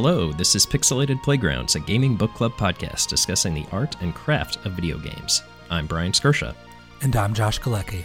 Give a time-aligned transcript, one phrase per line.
[0.00, 4.64] Hello, this is Pixelated Playgrounds, a gaming book club podcast discussing the art and craft
[4.64, 5.42] of video games.
[5.70, 6.54] I'm Bryan Skirsha.
[7.02, 8.04] And I'm Josh Galecki.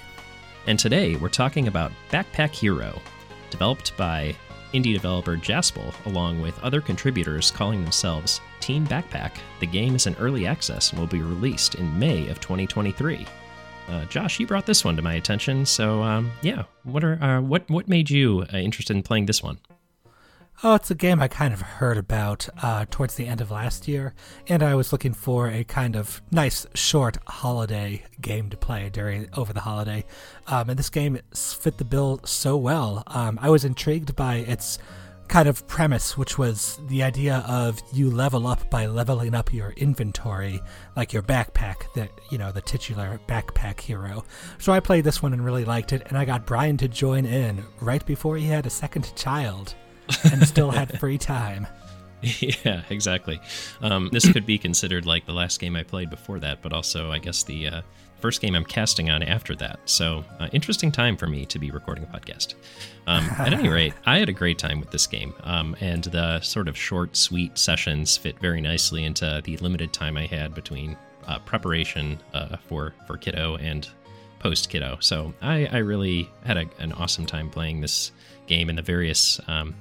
[0.65, 2.99] And today we're talking about Backpack Hero,
[3.51, 4.35] developed by
[4.73, 9.33] indie developer Jaspel, along with other contributors calling themselves Team Backpack.
[9.59, 13.27] The game is in early access and will be released in May of 2023.
[13.89, 17.39] Uh, Josh, you brought this one to my attention, so um, yeah, what are uh,
[17.39, 19.59] what what made you uh, interested in playing this one?
[20.61, 23.87] Oh, it's a game I kind of heard about uh, towards the end of last
[23.87, 24.13] year,
[24.47, 29.27] and I was looking for a kind of nice, short holiday game to play during
[29.35, 30.05] over the holiday.
[30.47, 33.03] Um, and this game fit the bill so well.
[33.07, 34.79] Um, I was intrigued by its
[35.27, 39.71] kind of premise, which was the idea of you level up by leveling up your
[39.71, 40.61] inventory,
[40.95, 44.23] like your backpack, that you know, the titular backpack hero.
[44.59, 47.25] So I played this one and really liked it, and I got Bryan to join
[47.25, 49.75] in right before he had a second child
[50.23, 51.67] and still had free time.
[52.23, 53.41] Yeah, exactly.
[53.81, 57.11] Um, this could be considered like the last game I played before that, but also,
[57.11, 57.81] I guess, the uh,
[58.23, 59.81] first game I'm casting on after that.
[59.83, 62.53] So, uh, interesting time for me to be recording a podcast.
[63.07, 66.39] Um, at any rate, I had a great time with this game, um, and the
[66.39, 70.95] sort of short, sweet sessions fit very nicely into the limited time I had between
[71.27, 73.89] uh, preparation uh, for for kiddo and
[74.39, 74.95] post kiddo.
[75.01, 78.13] So, I, I really had a, an awesome time playing this
[78.47, 79.75] game and the various um,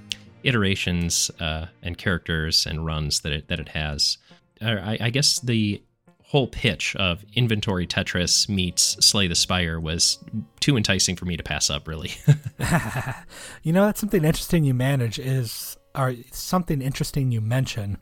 [0.45, 4.19] iterations uh, and characters and runs that it that it has.
[4.61, 5.83] I, I, guess the
[6.27, 10.19] whole pitch of inventory Tetris meets Slay the Spire was
[10.61, 11.89] too enticing for me to pass up.
[11.89, 12.13] Really,
[13.63, 17.99] you know that's something interesting you manage is or something interesting you mention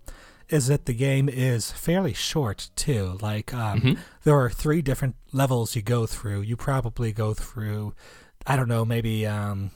[0.51, 3.19] is that the game is fairly short too.
[3.21, 4.01] Like um, mm-hmm.
[4.25, 6.43] there are three different levels you go through.
[6.43, 7.95] You probably go through,
[8.47, 9.71] I don't know, maybe um,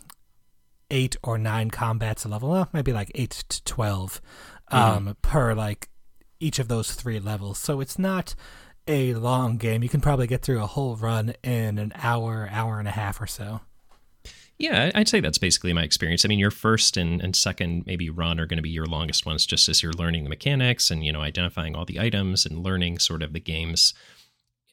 [0.91, 4.21] eight or nine combats a level, well, maybe like eight to 12
[4.69, 5.11] um, mm-hmm.
[5.23, 5.89] per like
[6.41, 7.59] each of those three levels.
[7.59, 8.35] So it's not
[8.87, 9.83] a long game.
[9.83, 13.21] You can probably get through a whole run in an hour, hour and a half
[13.21, 13.61] or so.
[14.57, 16.25] Yeah, I'd say that's basically my experience.
[16.25, 19.27] I mean, your first and, and second maybe run are going to be your longest
[19.27, 22.63] ones, just as you're learning the mechanics and you know identifying all the items and
[22.63, 23.95] learning sort of the game's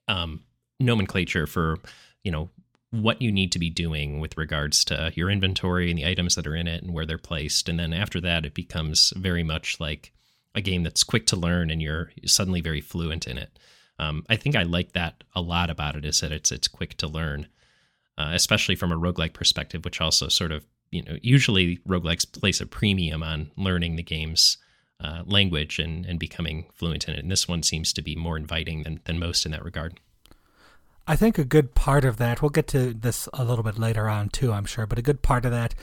[0.07, 0.43] um,
[0.79, 1.77] nomenclature for
[2.23, 2.49] you know
[2.91, 6.45] what you need to be doing with regards to your inventory and the items that
[6.45, 7.69] are in it and where they're placed.
[7.69, 10.11] And then after that, it becomes very much like
[10.53, 13.57] a game that's quick to learn and you're suddenly very fluent in it.
[13.97, 16.97] Um, I think I like that a lot about it is that it's it's quick
[16.97, 17.47] to learn,
[18.17, 22.59] uh, especially from a roguelike perspective, which also sort of you know usually roguelikes place
[22.59, 24.57] a premium on learning the game's
[24.99, 27.19] uh, language and and becoming fluent in it.
[27.19, 29.99] And this one seems to be more inviting than than most in that regard.
[31.07, 34.07] I think a good part of that, we'll get to this a little bit later
[34.07, 35.73] on too, I'm sure, but a good part of that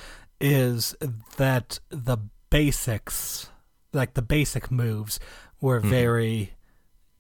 [0.41, 0.95] is
[1.37, 2.19] that the
[2.51, 3.51] basics,
[3.93, 5.19] like the basic moves,
[5.61, 5.91] were mm-hmm.
[5.91, 6.53] very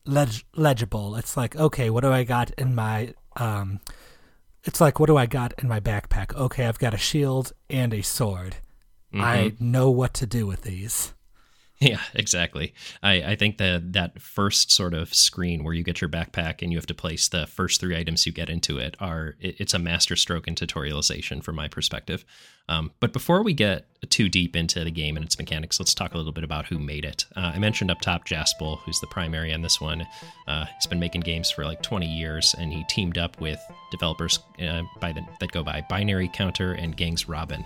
[0.05, 1.17] leg- legible.
[1.17, 3.15] It's like, okay, what do I got in my.
[3.37, 3.81] Um,
[4.65, 6.35] it's like, what do I got in my backpack?
[6.35, 8.57] Okay, I've got a shield and a sword.
[9.13, 9.21] Mm-hmm.
[9.21, 11.15] I know what to do with these.
[11.81, 12.75] Yeah, exactly.
[13.05, 16.73] I, I think that that first sort of screen where you get your backpack and
[16.73, 19.75] you have to place the first three items you get into it are it, it's
[19.75, 22.25] a masterstroke in tutorialization from my perspective.
[22.69, 26.15] Um, but before we get too deep into the game and its mechanics, let's talk
[26.15, 27.25] a little bit about who made it.
[27.37, 30.05] Uh, I mentioned up top Jaspel, who's the primary on this one.
[30.49, 33.61] Uh, he's been making games for like 20 years, and he teamed up with
[33.93, 37.65] developers uh, by the, that go by Binary Counter and Gangs Robin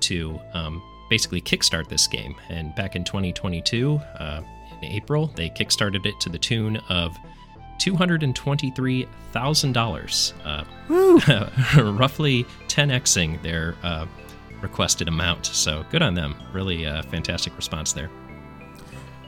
[0.00, 2.34] to um, basically kickstart this game.
[2.48, 4.42] And back in 2022, uh,
[4.82, 7.16] in April, they kickstarted it to the tune of
[7.78, 10.64] $223,000, uh,
[11.92, 14.06] roughly 10xing their uh,
[14.60, 15.46] requested amount.
[15.46, 16.36] So good on them.
[16.52, 18.08] Really uh, fantastic response there.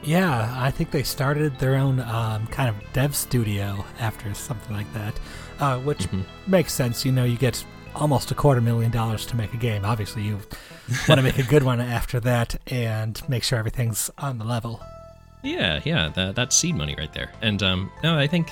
[0.03, 4.91] Yeah, I think they started their own um, kind of dev studio after something like
[4.93, 5.13] that,
[5.59, 6.21] uh, which mm-hmm.
[6.49, 7.03] makes sense.
[7.03, 7.65] You know, you get
[7.97, 9.83] almost a quarter million dollars to make a game.
[9.85, 10.39] Obviously, you
[11.07, 14.81] want to make a good one after that and make sure everything's on the level.
[15.43, 17.31] Yeah, yeah, that, that's seed money right there.
[17.41, 18.49] And um, no, I think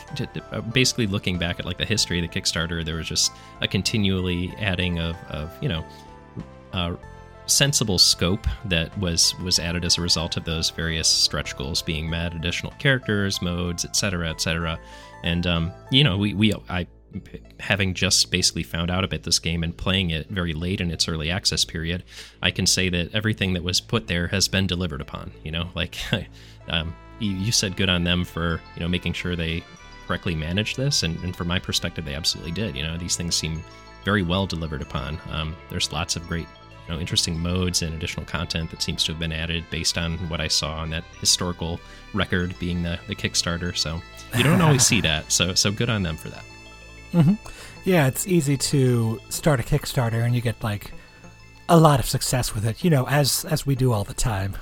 [0.51, 3.31] uh, basically looking back at like the history of the Kickstarter, there was just
[3.61, 5.83] a continually adding of, of you know,
[6.73, 6.95] uh,
[7.47, 12.09] sensible scope that was was added as a result of those various stretch goals being
[12.09, 14.79] met, additional characters, modes, etc., etc.
[15.23, 16.87] And um, you know, we we I
[17.59, 21.07] having just basically found out about this game and playing it very late in its
[21.07, 22.03] early access period,
[22.41, 25.31] I can say that everything that was put there has been delivered upon.
[25.43, 25.97] You know, like
[26.67, 29.63] um, you, you, said, good on them for you know making sure they
[30.07, 32.75] correctly managed this, and, and, from my perspective, they absolutely did.
[32.75, 33.63] You know, these things seem
[34.03, 35.17] very well delivered upon.
[35.31, 36.47] Um, there's lots of great
[36.87, 40.17] you know, interesting modes and additional content that seems to have been added based on
[40.29, 41.79] what I saw on that historical
[42.13, 43.75] record being the, the Kickstarter.
[43.75, 44.01] So
[44.37, 45.31] you don't always see that.
[45.31, 46.43] So so good on them for that.
[47.15, 47.89] Mm-hmm.
[47.89, 50.91] Yeah, it's easy to start a Kickstarter and you get like
[51.69, 52.83] a lot of success with it.
[52.83, 54.57] You know, as as we do all the time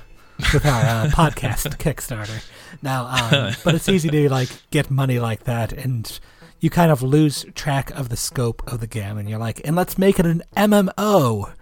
[0.52, 2.44] with our uh, podcast Kickstarter.
[2.82, 6.18] Now, um, but it's easy to like get money like that and
[6.60, 9.76] you kind of lose track of the scope of the game and you're like, and
[9.76, 11.52] let's make it an MMO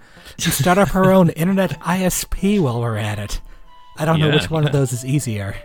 [0.45, 3.41] and start up our own internet ISP while we're at it.
[3.99, 4.69] I don't yeah, know which one yeah.
[4.69, 5.57] of those is easier.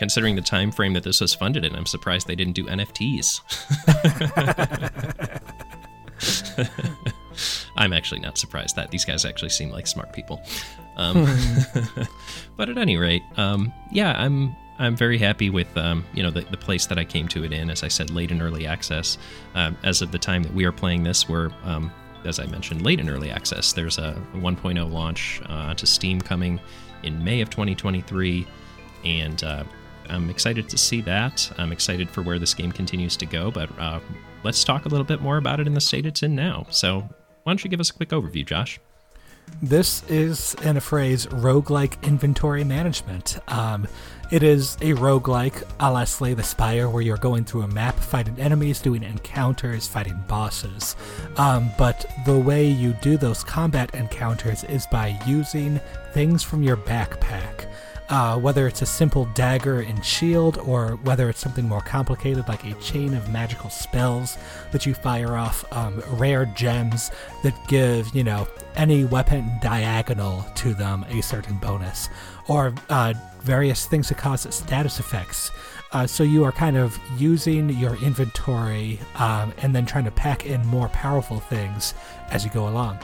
[0.00, 3.42] Considering the time frame that this was funded in, I'm surprised they didn't do NFTs.
[7.76, 10.40] I'm actually not surprised that these guys actually seem like smart people.
[10.96, 11.28] Um,
[12.56, 16.46] but at any rate, um, yeah, I'm I'm very happy with um, you know the,
[16.50, 17.68] the place that I came to it in.
[17.68, 19.18] As I said, late in early access.
[19.54, 21.92] Um, as of the time that we are playing this, we're um,
[22.24, 23.74] as I mentioned, late in early access.
[23.74, 26.58] There's a 1.0 launch uh, onto Steam coming
[27.02, 28.46] in May of 2023,
[29.04, 29.64] and uh,
[30.10, 31.50] I'm excited to see that.
[31.56, 34.00] I'm excited for where this game continues to go, but uh,
[34.42, 36.66] let's talk a little bit more about it in the state it's in now.
[36.70, 37.08] So,
[37.42, 38.80] why don't you give us a quick overview, Josh?
[39.62, 43.38] This is, in a phrase, roguelike inventory management.
[43.48, 43.86] Um,
[44.30, 47.96] it is a roguelike a la Slay the Spire, where you're going through a map,
[47.96, 50.96] fighting enemies, doing encounters, fighting bosses.
[51.36, 55.80] Um, but the way you do those combat encounters is by using
[56.12, 57.69] things from your backpack.
[58.10, 62.64] Uh, whether it's a simple dagger and shield, or whether it's something more complicated like
[62.64, 64.36] a chain of magical spells
[64.72, 67.12] that you fire off, um, rare gems
[67.44, 72.08] that give, you know, any weapon diagonal to them a certain bonus,
[72.48, 75.52] or uh, various things that cause status effects.
[75.92, 80.46] Uh, so you are kind of using your inventory um, and then trying to pack
[80.46, 81.94] in more powerful things
[82.30, 82.98] as you go along.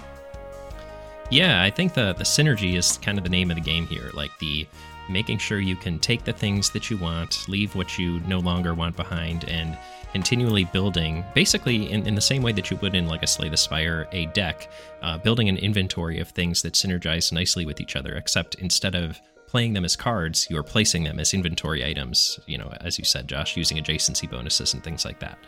[1.31, 4.11] Yeah, I think the the synergy is kind of the name of the game here.
[4.15, 4.67] Like the
[5.09, 8.75] making sure you can take the things that you want, leave what you no longer
[8.75, 9.77] want behind, and
[10.13, 13.49] continually building, basically in, in the same way that you would in like a Slay
[13.49, 14.71] the Spire, a deck,
[15.03, 19.21] uh, building an inventory of things that synergize nicely with each other, except instead of
[19.47, 23.05] playing them as cards, you are placing them as inventory items, you know, as you
[23.05, 25.39] said, Josh, using adjacency bonuses and things like that.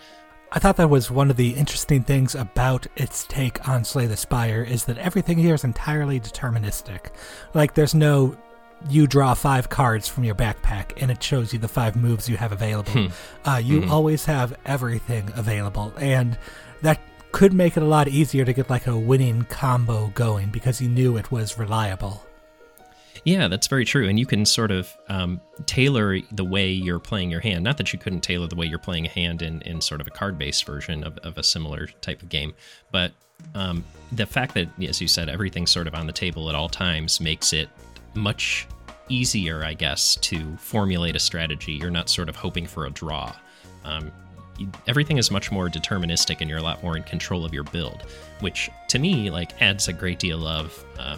[0.50, 4.16] I thought that was one of the interesting things about its take on Slay the
[4.16, 7.11] Spire is that everything here is entirely deterministic.
[7.52, 8.37] Like, there's no
[8.88, 12.36] you draw five cards from your backpack and it shows you the five moves you
[12.36, 12.92] have available.
[12.92, 13.06] Hmm.
[13.44, 13.90] Uh, you mm-hmm.
[13.90, 16.38] always have everything available, and
[16.82, 17.00] that
[17.32, 20.88] could make it a lot easier to get like a winning combo going because you
[20.88, 22.25] knew it was reliable.
[23.25, 24.08] Yeah, that's very true.
[24.08, 27.64] And you can sort of um, tailor the way you're playing your hand.
[27.64, 30.06] Not that you couldn't tailor the way you're playing a hand in, in sort of
[30.06, 32.54] a card based version of, of a similar type of game.
[32.90, 33.12] But
[33.54, 36.69] um, the fact that, as you said, everything's sort of on the table at all
[36.69, 37.69] times makes it
[38.14, 38.66] much
[39.08, 41.72] easier, I guess, to formulate a strategy.
[41.72, 43.34] You're not sort of hoping for a draw.
[43.84, 44.12] Um,
[44.87, 48.02] everything is much more deterministic, and you're a lot more in control of your build,
[48.40, 51.16] which to me like adds a great deal of uh,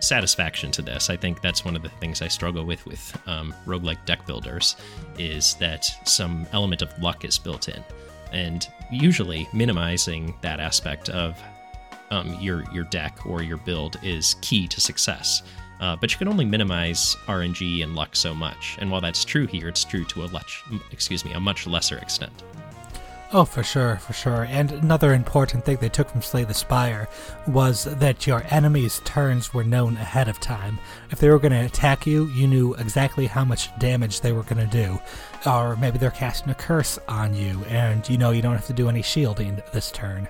[0.00, 1.08] satisfaction to this.
[1.10, 4.76] I think that's one of the things I struggle with with um, roguelike deck builders
[5.18, 7.82] is that some element of luck is built in,
[8.32, 11.40] and usually minimizing that aspect of
[12.10, 15.42] um, your your deck or your build is key to success.
[15.80, 18.76] Uh, but you can only minimize RNG and luck so much.
[18.80, 20.62] And while that's true here, it's true to a much,
[20.92, 22.32] excuse me, a much lesser extent.
[23.36, 24.44] Oh, for sure, for sure.
[24.44, 27.08] And another important thing they took from Slay the Spire
[27.48, 30.78] was that your enemies' turns were known ahead of time.
[31.10, 34.44] If they were going to attack you, you knew exactly how much damage they were
[34.44, 35.00] going to do.
[35.50, 38.72] Or maybe they're casting a curse on you, and you know you don't have to
[38.72, 40.28] do any shielding this turn.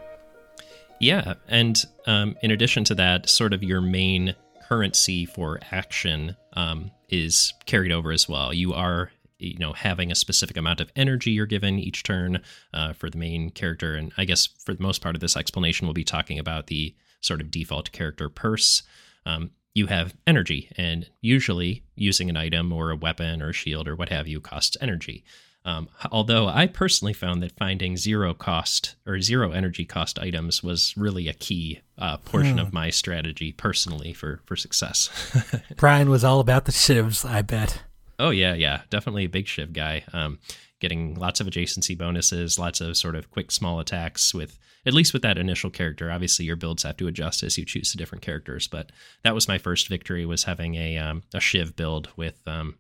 [0.99, 4.35] Yeah, and um, in addition to that, sort of your main
[4.69, 8.53] currency for action um, is carried over as well.
[8.53, 12.41] You are you know having a specific amount of energy you're given each turn
[12.73, 13.95] uh, for the main character.
[13.95, 16.95] And i guess for the most part of this explanation we'll be talking about the
[17.21, 18.83] sort of default character purse.
[19.27, 23.89] Um, you have energy and usually using an item or a weapon or a shield
[23.89, 25.25] or what have you costs energy
[25.65, 30.95] um, although I personally found that finding zero cost or zero energy cost items was
[30.97, 32.59] really a key uh, portion hmm.
[32.59, 35.09] of my strategy personally for for success.
[35.77, 37.83] Bryan was all about the shivs, I bet.
[38.19, 40.05] Oh yeah, yeah, definitely a big shiv guy.
[40.13, 40.39] Um,
[40.81, 45.15] getting lots of adjacency bonuses, lots of sort of quick small attacks with at least
[45.15, 46.11] with that initial character.
[46.11, 48.93] Obviously, your builds have to adjust as you choose the different characters, but
[49.23, 52.77] that was my first victory was having a um, a shiv build with um,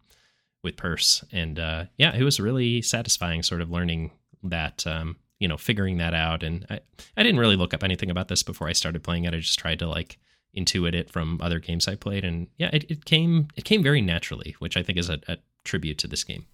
[0.65, 4.11] with Purse, and uh, yeah, it was really satisfying, sort of learning
[4.43, 6.43] that, um, you know, figuring that out.
[6.43, 6.81] And I,
[7.17, 9.35] I didn't really look up anything about this before I started playing it.
[9.35, 10.19] I just tried to like,
[10.57, 14.01] intuit it from other games I played, and yeah, it, it came it came very
[14.01, 16.47] naturally, which I think is a, a tribute to this game.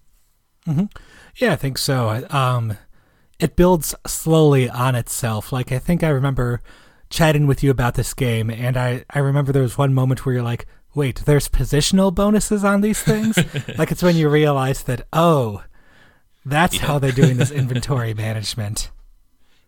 [0.66, 0.86] Mm-hmm.
[1.36, 2.26] Yeah, I think so.
[2.30, 2.76] Um,
[3.38, 5.52] it builds slowly on itself.
[5.52, 6.62] Like I think I remember
[7.10, 10.34] chatting with you about this game, and I I remember there was one moment where
[10.34, 13.36] you're like, "Wait, there's positional bonuses on these things."
[13.78, 15.64] like it's when you realize that oh,
[16.44, 16.86] that's yeah.
[16.86, 18.90] how they're doing this inventory management.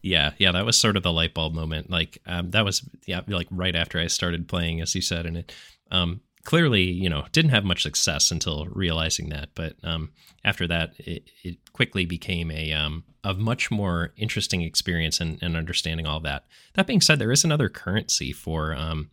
[0.03, 1.89] Yeah, yeah, that was sort of the light bulb moment.
[1.91, 5.37] Like um, that was yeah, like right after I started playing, as you said, and
[5.39, 5.53] it
[5.91, 9.51] um, clearly you know didn't have much success until realizing that.
[9.55, 10.11] But um,
[10.45, 15.57] after that, it, it, quickly became a um, a much more interesting experience and, and
[15.57, 16.45] understanding all that.
[16.75, 19.11] That being said, there is another currency for um,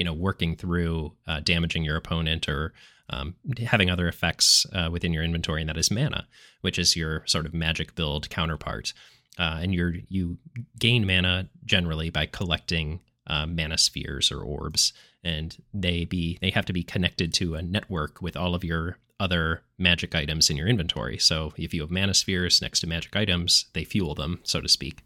[0.00, 2.72] you know working through uh, damaging your opponent or
[3.10, 3.34] um,
[3.66, 6.26] having other effects uh, within your inventory, and that is mana,
[6.62, 8.94] which is your sort of magic build counterpart.
[9.38, 10.38] Uh, and you you
[10.78, 16.64] gain mana generally by collecting uh, mana spheres or orbs, and they be they have
[16.64, 20.66] to be connected to a network with all of your other magic items in your
[20.66, 21.18] inventory.
[21.18, 24.68] So if you have mana spheres next to magic items, they fuel them, so to
[24.68, 25.02] speak.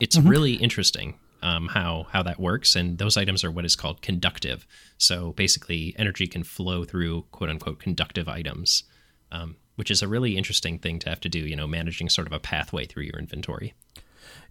[0.00, 0.28] It's mm-hmm.
[0.28, 4.66] really interesting um, how how that works, and those items are what is called conductive.
[4.96, 8.84] So basically, energy can flow through quote unquote conductive items.
[9.30, 12.26] Um, which is a really interesting thing to have to do, you know, managing sort
[12.26, 13.74] of a pathway through your inventory.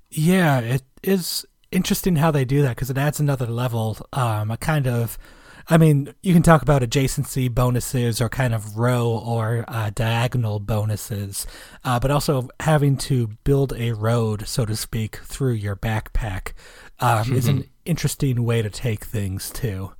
[0.10, 4.58] Yeah, it is interesting how they do that because it adds another level, um, a
[4.58, 5.18] kind of.
[5.70, 10.60] I mean, you can talk about adjacency bonuses or kind of row or uh, diagonal
[10.60, 11.46] bonuses,
[11.84, 16.54] uh, but also having to build a road, so to speak, through your backpack
[17.00, 19.92] um, is an interesting way to take things too.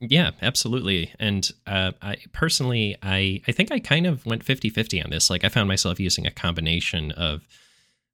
[0.00, 1.14] Yeah, absolutely.
[1.18, 5.30] And uh, I personally, I, I think I kind of went 50 50 on this.
[5.30, 7.46] Like, I found myself using a combination of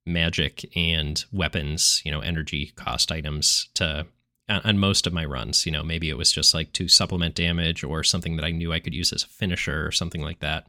[0.05, 4.05] magic and weapons, you know, energy cost items to
[4.49, 5.65] on most of my runs.
[5.65, 8.73] You know, maybe it was just like to supplement damage or something that I knew
[8.73, 10.67] I could use as a finisher or something like that.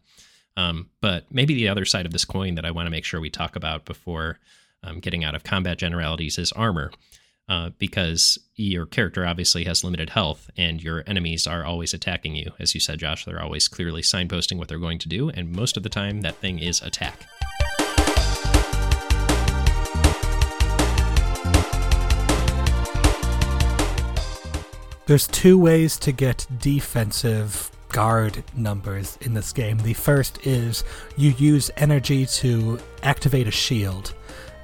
[0.57, 3.21] Um, but maybe the other side of this coin that I want to make sure
[3.21, 4.39] we talk about before
[4.83, 6.91] um, getting out of combat generalities is armor
[7.49, 12.53] uh, because your character obviously has limited health and your enemies are always attacking you.
[12.59, 15.77] As you said, Josh, they're always clearly signposting what they're going to do, and most
[15.77, 17.27] of the time that thing is attack.
[25.11, 29.79] There's two ways to get defensive guard numbers in this game.
[29.79, 30.85] The first is
[31.17, 34.14] you use energy to activate a shield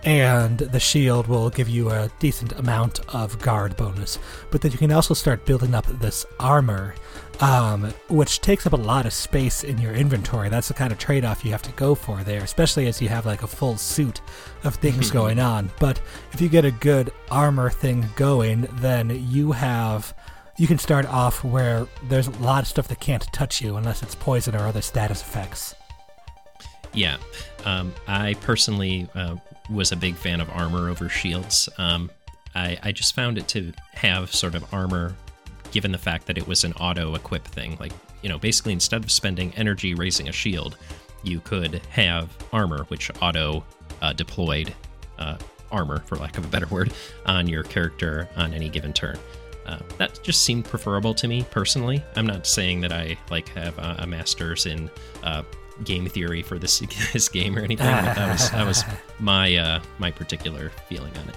[0.05, 4.21] and the shield will give you a decent amount of guard bonus.
[4.53, 6.95] But then you can also start building up this armor,
[7.41, 10.49] um, which takes up a lot of space in your inventory.
[10.49, 13.09] That's the kind of trade off you have to go for there, especially as you
[13.09, 14.21] have like a full suit
[14.62, 15.73] of things going on.
[15.81, 16.00] But
[16.33, 20.15] if you get a good armor thing going, then you have.
[20.59, 24.03] You can start off where there's a lot of stuff that can't touch you unless
[24.03, 25.75] it's poison or other status effects.
[26.95, 27.19] Yeah.
[27.67, 29.37] Um, I personally uh,
[29.71, 31.69] was a big fan of armor over shields.
[31.77, 32.11] Um,
[32.55, 35.15] I, I just found it to have sort of armor,
[35.73, 37.77] given the fact that it was an auto equip thing.
[37.79, 40.79] Like, you know, basically instead of spending energy raising a shield,
[41.23, 43.63] you could have armor, which auto
[44.01, 44.73] uh, deployed
[45.19, 45.37] uh,
[45.71, 46.95] armor, for lack of a better word,
[47.27, 49.19] on your character on any given turn.
[49.67, 52.03] Uh, that just seemed preferable to me personally.
[52.15, 54.89] I'm not saying that I like have a, a master's in
[55.23, 55.43] uh,
[55.85, 56.79] game theory for this
[57.13, 57.87] this game or anything.
[57.87, 58.85] that was that was
[59.19, 61.37] my uh, my particular feeling on it.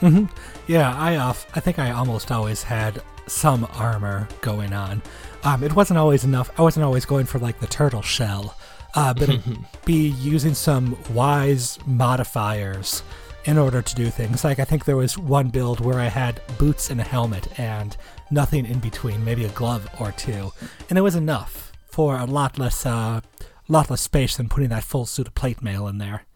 [0.00, 0.36] Mm-hmm.
[0.66, 1.46] Yeah, I off.
[1.54, 5.02] I think I almost always had some armor going on.
[5.42, 6.50] Um, it wasn't always enough.
[6.58, 8.56] I wasn't always going for like the turtle shell,
[8.94, 9.40] uh, but
[9.84, 13.02] be using some wise modifiers
[13.46, 14.44] in order to do things.
[14.44, 17.96] Like I think there was one build where I had boots and a helmet and
[18.30, 20.52] nothing in between, maybe a glove or two,
[20.90, 23.20] and it was enough for a lot less uh,
[23.68, 26.26] lot less space than putting that full suit of plate mail in there.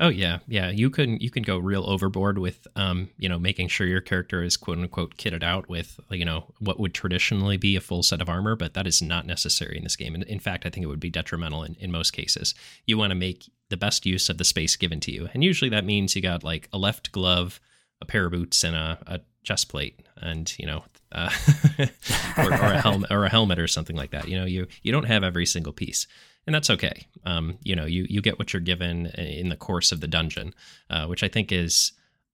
[0.00, 0.70] Oh yeah, yeah.
[0.70, 4.42] You can you can go real overboard with um, you know, making sure your character
[4.42, 8.20] is quote unquote kitted out with you know what would traditionally be a full set
[8.20, 10.14] of armor, but that is not necessary in this game.
[10.14, 12.54] And in fact, I think it would be detrimental in, in most cases.
[12.86, 15.70] You want to make the best use of the space given to you, and usually
[15.70, 17.60] that means you got like a left glove,
[18.00, 21.30] a pair of boots, and a, a chest plate, and you know, uh,
[22.38, 24.28] or, or a helmet or a helmet or something like that.
[24.28, 26.06] You know, you you don't have every single piece
[26.46, 27.06] and that's okay.
[27.24, 30.54] Um, you know, you you get what you're given in the course of the dungeon,
[30.90, 31.92] uh, which I think is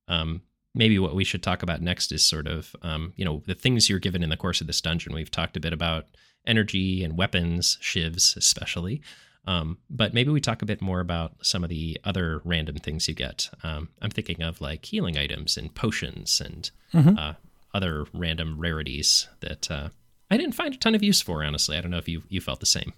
[0.09, 0.43] um,
[0.75, 3.89] maybe what we should talk about next is sort of um, you know the things
[3.89, 5.15] you're given in the course of this dungeon.
[5.15, 6.07] We've talked a bit about
[6.47, 9.01] energy and weapons, shivs especially.
[9.47, 13.09] Um, but maybe we talk a bit more about some of the other random things
[13.09, 13.49] you get.
[13.63, 17.17] Um, I'm thinking of like healing items and potions and mm-hmm.
[17.19, 17.35] uh,
[17.73, 19.89] other random rarities that uh,
[20.31, 21.43] I didn't find a ton of use for.
[21.43, 22.93] Honestly, I don't know if you you felt the same.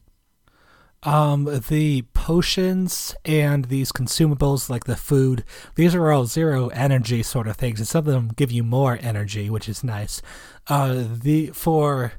[1.04, 5.42] Um, the potions and these consumables like the food,
[5.74, 8.98] these are all zero energy sort of things, and some of them give you more
[9.02, 10.22] energy, which is nice.
[10.68, 12.12] Uh, the for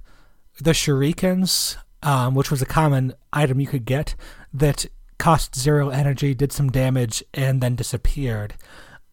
[0.60, 4.16] the shurikens, um, which was a common item you could get
[4.54, 4.86] that
[5.18, 8.54] cost zero energy, did some damage, and then disappeared.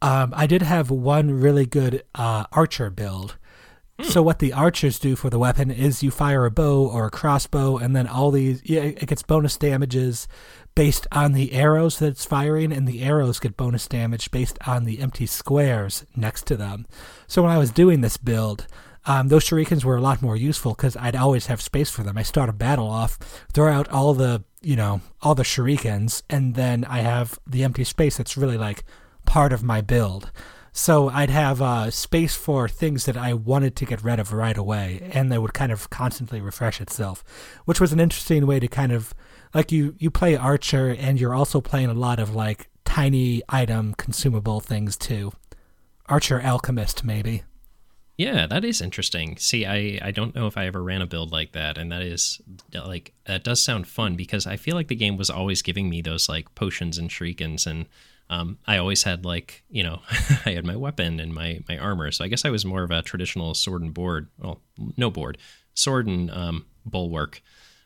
[0.02, 3.36] Um, I did have one really good uh, archer build
[4.02, 7.10] so what the archers do for the weapon is you fire a bow or a
[7.10, 10.26] crossbow, and then all these yeah, it gets bonus damages
[10.74, 14.84] based on the arrows that it's firing, and the arrows get bonus damage based on
[14.84, 16.86] the empty squares next to them.
[17.26, 18.66] So when I was doing this build,
[19.06, 22.18] um, those shurikens were a lot more useful because I'd always have space for them.
[22.18, 23.18] I start a battle off,
[23.52, 27.84] throw out all the you know all the shurikens, and then I have the empty
[27.84, 28.84] space that's really like
[29.24, 30.30] part of my build.
[30.72, 34.56] So I'd have uh, space for things that I wanted to get rid of right
[34.56, 37.24] away, and that would kind of constantly refresh itself,
[37.64, 39.14] which was an interesting way to kind of
[39.54, 43.94] like you you play Archer, and you're also playing a lot of like tiny item
[43.94, 45.32] consumable things too.
[46.06, 47.44] Archer Alchemist, maybe.
[48.20, 49.38] Yeah, that is interesting.
[49.38, 52.02] See, I, I don't know if I ever ran a build like that, and that
[52.02, 52.38] is
[52.74, 56.02] like that does sound fun because I feel like the game was always giving me
[56.02, 57.86] those like potions and shurikens and
[58.28, 60.02] um, I always had like you know
[60.44, 62.90] I had my weapon and my my armor, so I guess I was more of
[62.90, 64.60] a traditional sword and board, well,
[64.98, 65.38] no board,
[65.72, 67.40] sword and um, bulwark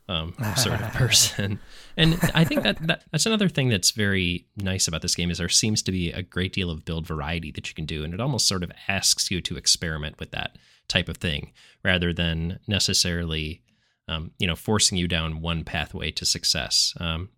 [0.08, 1.58] um, sort of person.
[1.96, 5.38] And I think that, that that's another thing that's very nice about this game is
[5.38, 8.12] there seems to be a great deal of build variety that you can do, and
[8.12, 10.56] it almost sort of asks you to experiment with that
[10.88, 13.62] type of thing rather than necessarily
[14.08, 16.94] um, you know forcing you down one pathway to success.
[16.99, 17.30] Um,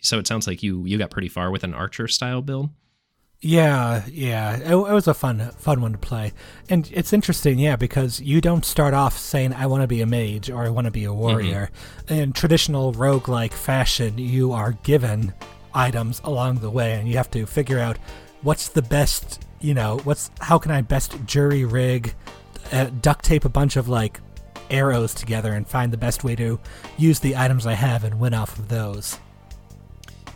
[0.00, 2.70] so it sounds like you you got pretty far with an archer style build.
[3.44, 6.32] Yeah, yeah, it, it, was a fun fun one to play,
[6.68, 10.06] and it's interesting, yeah, because you don't start off saying I want to be a
[10.06, 11.70] mage or I want to be a warrior.
[12.06, 12.14] Mm-hmm.
[12.14, 15.34] In traditional rogue-like fashion, you are given
[15.74, 17.98] items along the way, and you have to figure out
[18.42, 22.14] what's the best, you know, what's how can I best jury rig,
[22.70, 24.20] uh, duct tape a bunch of like
[24.70, 26.60] arrows together and find the best way to
[26.96, 29.18] use the items I have and win off of those.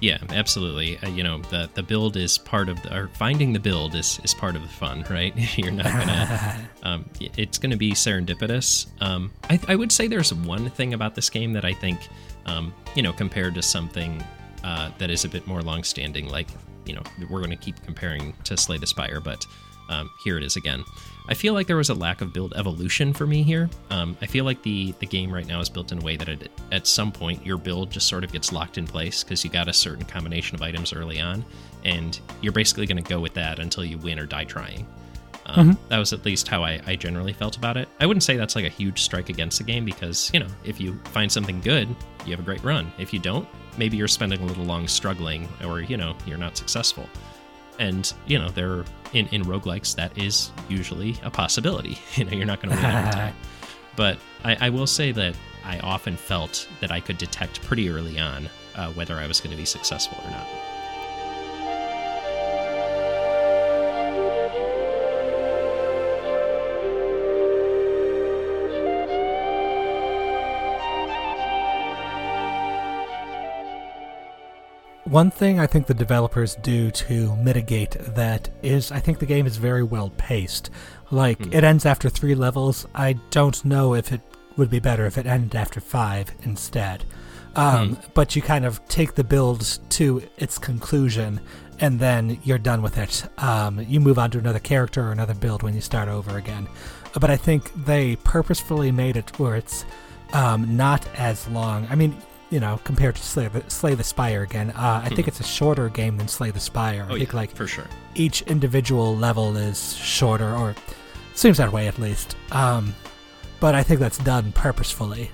[0.00, 0.98] Yeah, absolutely.
[0.98, 4.20] Uh, you know, the the build is part of the, or finding the build is
[4.24, 5.34] is part of the fun, right?
[5.58, 6.68] You're not gonna.
[6.82, 8.86] um, it's gonna be serendipitous.
[9.00, 11.98] Um, I, I would say there's one thing about this game that I think,
[12.44, 14.22] um, you know, compared to something
[14.64, 16.48] uh, that is a bit more long-standing, like
[16.84, 19.44] you know, we're going to keep comparing to Slay the Spire, but
[19.88, 20.84] um, here it is again.
[21.28, 23.68] I feel like there was a lack of build evolution for me here.
[23.90, 26.28] Um, I feel like the the game right now is built in a way that
[26.28, 29.50] it, at some point your build just sort of gets locked in place because you
[29.50, 31.44] got a certain combination of items early on,
[31.84, 34.86] and you're basically going to go with that until you win or die trying.
[35.46, 35.88] Um, mm-hmm.
[35.88, 37.88] That was at least how I, I generally felt about it.
[38.00, 40.80] I wouldn't say that's like a huge strike against the game because you know if
[40.80, 41.88] you find something good,
[42.24, 42.92] you have a great run.
[42.98, 46.56] If you don't, maybe you're spending a little long struggling, or you know you're not
[46.56, 47.08] successful
[47.78, 51.98] and you know there in in roguelikes that is usually a possibility.
[52.16, 53.34] You know you're not going to win every time.
[53.96, 55.34] But I, I, will say that
[55.64, 59.52] i often felt that i could detect pretty early on uh, whether i was going
[59.52, 60.46] to be successful or not
[75.16, 79.46] One thing I think the developers do to mitigate that is I think the game
[79.46, 80.68] is very well paced.
[81.10, 81.54] Like, hmm.
[81.54, 82.86] it ends after three levels.
[82.94, 84.20] I don't know if it
[84.58, 87.04] would be better if it ended after five instead.
[87.54, 88.10] Um, hmm.
[88.12, 91.40] But you kind of take the build to its conclusion
[91.80, 93.24] and then you're done with it.
[93.38, 96.68] Um, you move on to another character or another build when you start over again.
[97.18, 99.86] But I think they purposefully made it where it's
[100.34, 101.86] um, not as long.
[101.88, 102.14] I mean,
[102.50, 104.70] you know, compared to Slay the, Slay the Spire again.
[104.70, 105.14] Uh, I hmm.
[105.14, 107.06] think it's a shorter game than Slay the Spire.
[107.08, 107.86] Oh, I think yeah, like for sure.
[108.14, 110.74] Each individual level is shorter, or
[111.34, 112.36] seems that way at least.
[112.52, 112.94] Um,
[113.60, 115.30] but I think that's done purposefully.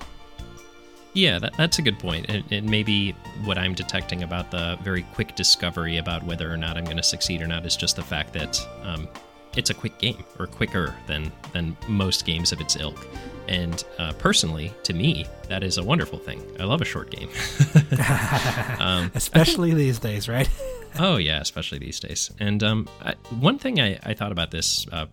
[1.13, 2.25] Yeah, that, that's a good point.
[2.29, 3.11] And, and maybe
[3.43, 7.03] what I'm detecting about the very quick discovery about whether or not I'm going to
[7.03, 9.07] succeed or not is just the fact that um,
[9.55, 13.07] it's a quick game or quicker than than most games of its ilk.
[13.47, 16.41] And uh, personally, to me, that is a wonderful thing.
[16.59, 17.29] I love a short game,
[18.79, 20.49] um, especially think, these days, right?
[20.99, 22.31] oh yeah, especially these days.
[22.39, 25.07] And um, I, one thing I, I, thought about this uh,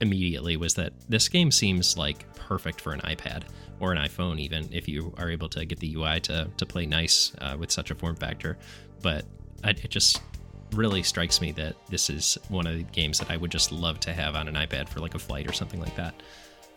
[0.00, 3.42] immediately was that this game seems like perfect for an iPad
[3.78, 6.86] or an iPhone, even if you are able to get the UI to to play
[6.86, 8.56] nice uh, with such a form factor.
[9.02, 9.26] But
[9.62, 10.22] I, it just
[10.76, 14.00] really strikes me that this is one of the games that I would just love
[14.00, 16.14] to have on an iPad for like a flight or something like that.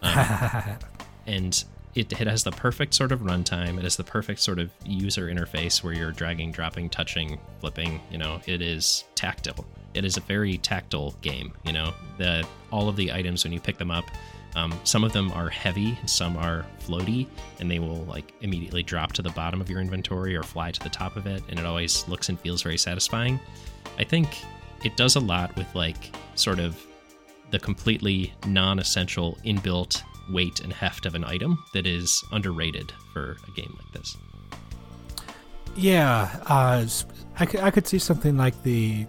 [0.01, 0.77] Um,
[1.27, 1.63] and
[1.95, 3.77] it, it has the perfect sort of runtime.
[3.77, 7.99] It has the perfect sort of user interface where you're dragging, dropping, touching, flipping.
[8.11, 9.65] You know, it is tactile.
[9.93, 11.53] It is a very tactile game.
[11.65, 14.05] You know, the all of the items when you pick them up,
[14.55, 17.27] um, some of them are heavy, some are floaty,
[17.59, 20.79] and they will like immediately drop to the bottom of your inventory or fly to
[20.79, 23.39] the top of it, and it always looks and feels very satisfying.
[23.97, 24.27] I think
[24.83, 26.77] it does a lot with like sort of
[27.51, 33.51] the completely non-essential inbuilt weight and heft of an item that is underrated for a
[33.51, 34.17] game like this.
[35.75, 36.85] Yeah, uh,
[37.39, 39.05] I, could, I could see something like the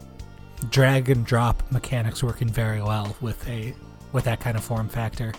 [0.70, 3.74] drag and drop mechanics working very well with a
[4.12, 5.32] with that kind of form factor.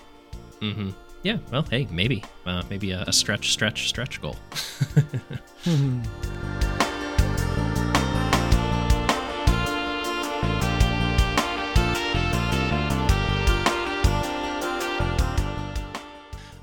[0.61, 0.91] Mm-hmm.
[1.23, 1.37] Yeah.
[1.51, 4.35] Well, hey, maybe uh, maybe a, a, stretch, stretch, stretch goal.
[5.63, 6.01] mm-hmm.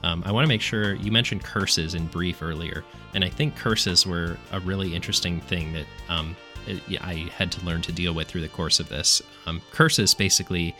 [0.09, 3.57] Um, I want to make sure you mentioned curses in brief earlier, and I think
[3.57, 6.35] curses were a really interesting thing that um,
[7.01, 9.21] I had to learn to deal with through the course of this.
[9.45, 10.75] Um, curses basically,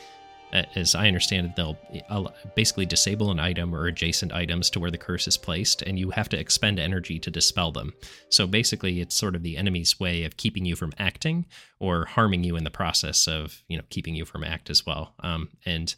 [0.53, 4.91] as I understand it, they'll uh, basically disable an item or adjacent items to where
[4.91, 7.93] the curse is placed, and you have to expend energy to dispel them.
[8.29, 11.47] So basically, it's sort of the enemy's way of keeping you from acting
[11.79, 15.15] or harming you in the process of you know keeping you from act as well.
[15.21, 15.95] Um, and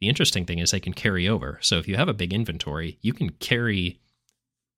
[0.00, 1.58] the interesting thing is they can carry over.
[1.62, 4.00] So if you have a big inventory, you can carry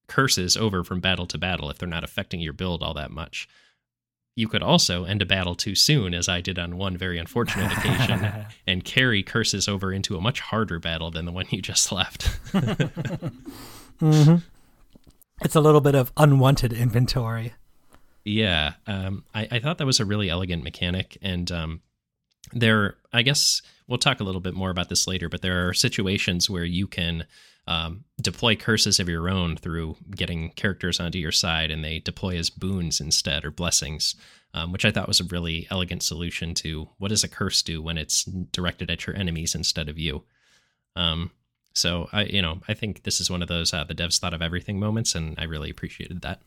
[0.06, 3.48] curses over from battle to battle if they're not affecting your build all that much.
[4.37, 7.70] You could also end a battle too soon, as I did on one very unfortunate
[7.73, 11.92] occasion, and carry curses over into a much harder battle than the one you just
[11.92, 12.25] left.
[14.01, 14.37] mm-hmm.
[15.42, 17.55] It's a little bit of unwanted inventory.
[18.25, 21.83] Yeah, um, I, I, thought that was a really elegant mechanic, and um,
[22.53, 25.75] there, I guess we'll talk a little bit more about this later, but there are
[25.75, 27.27] situations where you can
[27.66, 32.37] um, deploy curses of your own through getting characters onto your side and they deploy
[32.37, 34.14] as boons instead or blessings,
[34.53, 37.81] um, which I thought was a really elegant solution to what does a curse do
[37.81, 40.24] when it's directed at your enemies instead of you.
[40.94, 41.31] Um,
[41.74, 44.35] so I, you know, I think this is one of those uh, the devs thought
[44.35, 46.40] of everything moments, and I really appreciated that.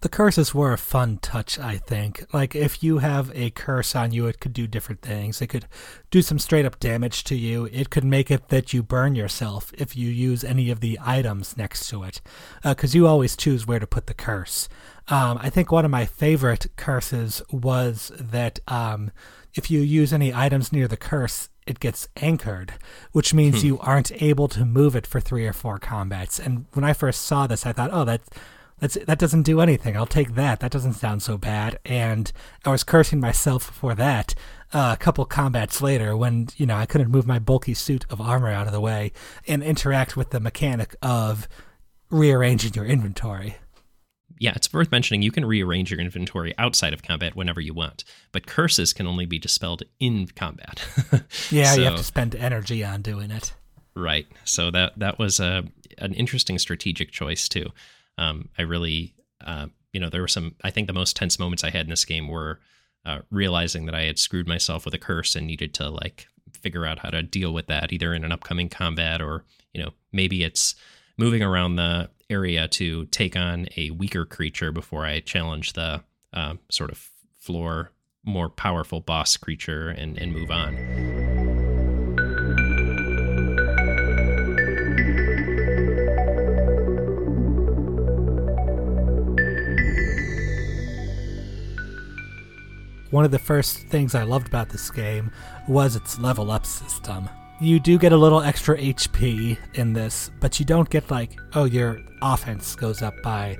[0.00, 2.26] The curses were a fun touch, I think.
[2.32, 5.40] Like, if you have a curse on you, it could do different things.
[5.40, 5.66] It could
[6.10, 7.64] do some straight up damage to you.
[7.72, 11.56] It could make it that you burn yourself if you use any of the items
[11.56, 12.20] next to it,
[12.62, 14.68] because uh, you always choose where to put the curse.
[15.08, 19.12] Um, I think one of my favorite curses was that um,
[19.54, 22.74] if you use any items near the curse, it gets anchored,
[23.12, 23.66] which means hmm.
[23.66, 26.38] you aren't able to move it for three or four combats.
[26.38, 28.28] And when I first saw this, I thought, oh, that's
[28.78, 29.96] that's that doesn't do anything.
[29.96, 30.60] I'll take that.
[30.60, 31.78] That doesn't sound so bad.
[31.84, 32.30] And
[32.64, 34.34] I was cursing myself for that
[34.72, 38.20] uh, a couple combats later when you know I couldn't move my bulky suit of
[38.20, 39.12] armor out of the way
[39.46, 41.48] and interact with the mechanic of
[42.10, 43.56] rearranging your inventory.
[44.38, 48.04] Yeah, it's worth mentioning you can rearrange your inventory outside of combat whenever you want,
[48.32, 50.86] but curses can only be dispelled in combat.
[51.50, 53.54] yeah, so, you have to spend energy on doing it.
[53.94, 54.26] Right.
[54.44, 55.64] So that that was a
[55.96, 57.70] an interesting strategic choice too
[58.18, 60.54] um, I really, uh, you know, there were some.
[60.62, 62.60] I think the most tense moments I had in this game were
[63.04, 66.86] uh, realizing that I had screwed myself with a curse and needed to like figure
[66.86, 70.42] out how to deal with that, either in an upcoming combat or you know maybe
[70.42, 70.74] it's
[71.18, 76.02] moving around the area to take on a weaker creature before I challenge the
[76.32, 77.92] uh, sort of floor
[78.26, 81.25] more powerful boss creature and, and move on.
[93.10, 95.30] One of the first things I loved about this game
[95.68, 97.28] was its level up system.
[97.60, 101.64] You do get a little extra HP in this, but you don't get like, oh,
[101.64, 103.56] your offense goes up by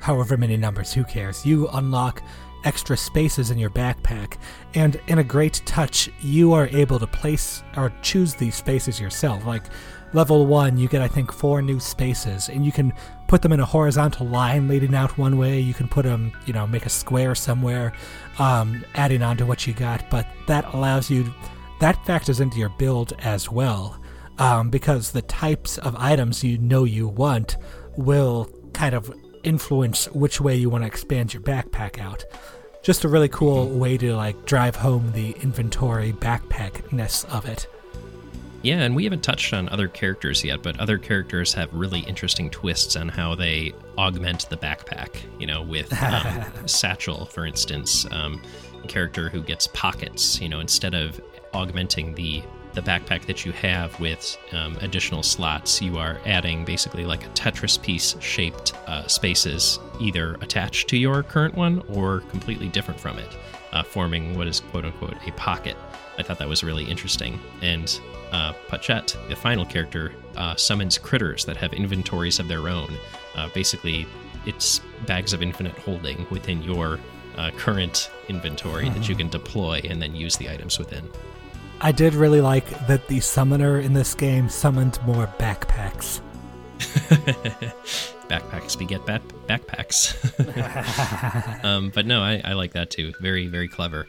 [0.00, 1.46] however many numbers, who cares?
[1.46, 2.22] You unlock
[2.64, 4.36] extra spaces in your backpack,
[4.74, 9.46] and in a great touch, you are able to place or choose these spaces yourself.
[9.46, 9.64] Like,
[10.12, 12.92] level one, you get, I think, four new spaces, and you can
[13.32, 15.58] put them in a horizontal line leading out one way.
[15.58, 17.94] You can put them, you know, make a square somewhere,
[18.38, 20.10] um, adding on to what you got.
[20.10, 21.32] But that allows you,
[21.80, 23.98] that factors into your build as well,
[24.36, 27.56] um, because the types of items you know you want
[27.96, 29.10] will kind of
[29.44, 32.26] influence which way you want to expand your backpack out.
[32.82, 37.66] Just a really cool way to like drive home the inventory backpackness of it.
[38.62, 42.48] Yeah, and we haven't touched on other characters yet, but other characters have really interesting
[42.48, 45.16] twists on how they augment the backpack.
[45.38, 48.06] You know, with um, Satchel, for instance.
[48.10, 48.40] Um,
[48.88, 50.40] character who gets pockets.
[50.40, 51.20] You know, instead of
[51.52, 52.42] augmenting the
[52.74, 57.28] the backpack that you have with um, additional slots, you are adding basically like a
[57.30, 63.18] Tetris piece shaped uh, spaces, either attached to your current one or completely different from
[63.18, 63.28] it,
[63.72, 65.76] uh, forming what is quote unquote a pocket.
[66.18, 67.40] I thought that was really interesting.
[67.62, 68.00] And
[68.32, 72.96] uh, Pochette, the final character, uh, summons critters that have inventories of their own.
[73.34, 74.06] Uh, basically,
[74.46, 76.98] it's bags of infinite holding within your
[77.36, 81.08] uh, current inventory that you can deploy and then use the items within.
[81.80, 86.20] I did really like that the summoner in this game summoned more backpacks.
[88.32, 90.16] backpacks beget bat- backpacks.
[91.64, 93.12] um, but no, I, I, like that too.
[93.20, 94.08] Very very clever.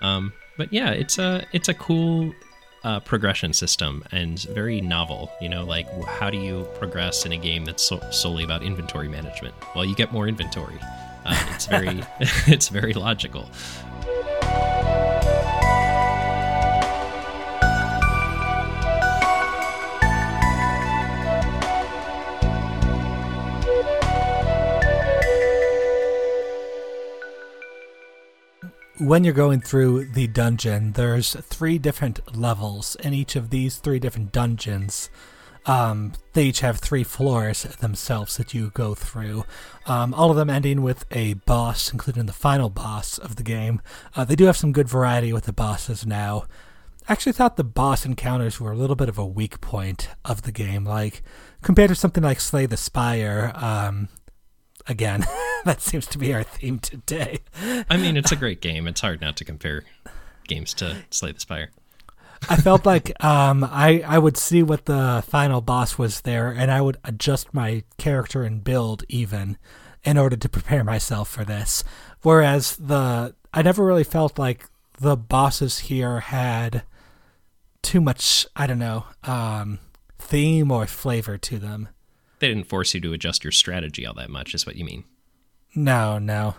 [0.00, 2.32] Um, but yeah, it's a it's a cool
[2.84, 5.30] uh, progression system and very novel.
[5.42, 9.08] You know, like how do you progress in a game that's so- solely about inventory
[9.08, 9.54] management?
[9.74, 10.78] Well, you get more inventory.
[11.26, 12.02] Uh, it's very
[12.46, 13.50] it's very logical.
[29.00, 33.98] When you're going through the dungeon, there's three different levels, and each of these three
[33.98, 35.08] different dungeons,
[35.64, 39.44] um, they each have three floors themselves that you go through.
[39.86, 43.80] Um, all of them ending with a boss, including the final boss of the game.
[44.14, 46.44] Uh, they do have some good variety with the bosses now.
[47.08, 50.42] I actually thought the boss encounters were a little bit of a weak point of
[50.42, 50.84] the game.
[50.84, 51.22] Like,
[51.62, 54.08] compared to something like Slay the Spire, um,
[54.90, 55.24] again.
[55.64, 57.38] that seems to be our theme today.
[57.88, 58.86] I mean, it's a great game.
[58.86, 59.84] It's hard not to compare
[60.46, 61.70] games to Slay the Spire.
[62.48, 66.70] I felt like um, I I would see what the final boss was there, and
[66.70, 69.58] I would adjust my character and build even
[70.04, 71.84] in order to prepare myself for this.
[72.22, 74.66] Whereas the I never really felt like
[74.98, 76.82] the bosses here had
[77.82, 79.78] too much I don't know um,
[80.18, 81.88] theme or flavor to them
[82.40, 85.04] they didn't force you to adjust your strategy all that much, is what you mean?
[85.74, 86.54] No, no.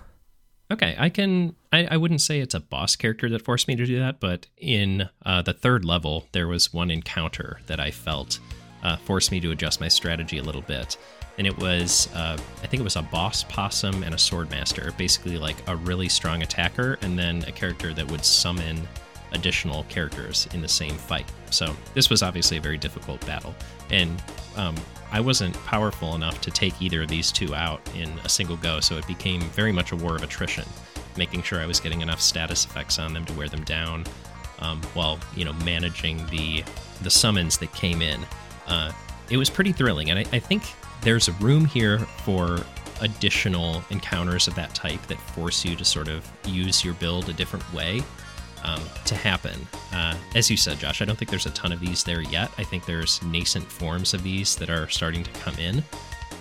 [0.72, 1.56] Okay, I can.
[1.74, 4.48] I, I wouldn't say it's a boss character that forced me to do that, but
[4.58, 8.39] in uh, the third level, there was one encounter that I felt
[8.84, 10.98] uh, forced me to adjust my strategy a little bit.
[11.38, 15.38] And it was, uh, I think it was a boss possum and a swordmaster, basically
[15.38, 18.88] like a really strong attacker, and then a character that would summon
[19.34, 21.26] additional characters in the same fight.
[21.50, 23.56] So this was obviously a very difficult battle.
[23.89, 24.22] And
[24.56, 24.76] um,
[25.12, 28.80] I wasn't powerful enough to take either of these two out in a single go,
[28.80, 30.65] so it became very much a war of attrition,
[31.17, 34.06] making sure I was getting enough status effects on them to wear them down,
[34.60, 36.63] um, while you know managing the
[37.02, 38.26] the summons that came in.
[38.67, 38.91] Uh,
[39.30, 40.63] it was pretty thrilling, and I, I think
[41.02, 42.60] there's a room here for
[43.02, 47.34] additional encounters of that type that force you to sort of use your build a
[47.34, 48.04] different way
[48.63, 49.67] um, to happen.
[49.93, 52.52] Uh, as you said, Josh, I don't think there's a ton of these there yet.
[52.58, 55.84] I think there's nascent forms of these that are starting to come in.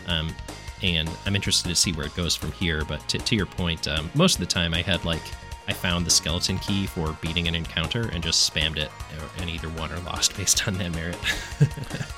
[0.07, 0.35] Um,
[0.83, 2.85] and I'm interested to see where it goes from here.
[2.85, 5.23] But to, to your point, um, most of the time I had like,
[5.69, 8.91] I found the skeleton key for beating an encounter and just spammed it,
[9.39, 11.19] and either won or lost based on that merit.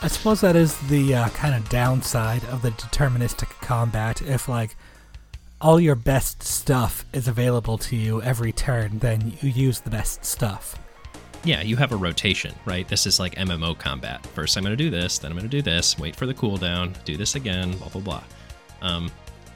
[0.03, 4.23] I suppose that is the uh, kind of downside of the deterministic combat.
[4.23, 4.77] If, like,
[5.63, 10.25] all your best stuff is available to you every turn, then you use the best
[10.25, 10.77] stuff.
[11.45, 12.87] Yeah, you have a rotation, right?
[12.87, 14.27] This is like MMO combat.
[14.27, 16.35] First, I'm going to do this, then I'm going to do this, wait for the
[16.35, 18.25] cooldown, do this again, blah, blah, blah.
[18.83, 19.11] Um,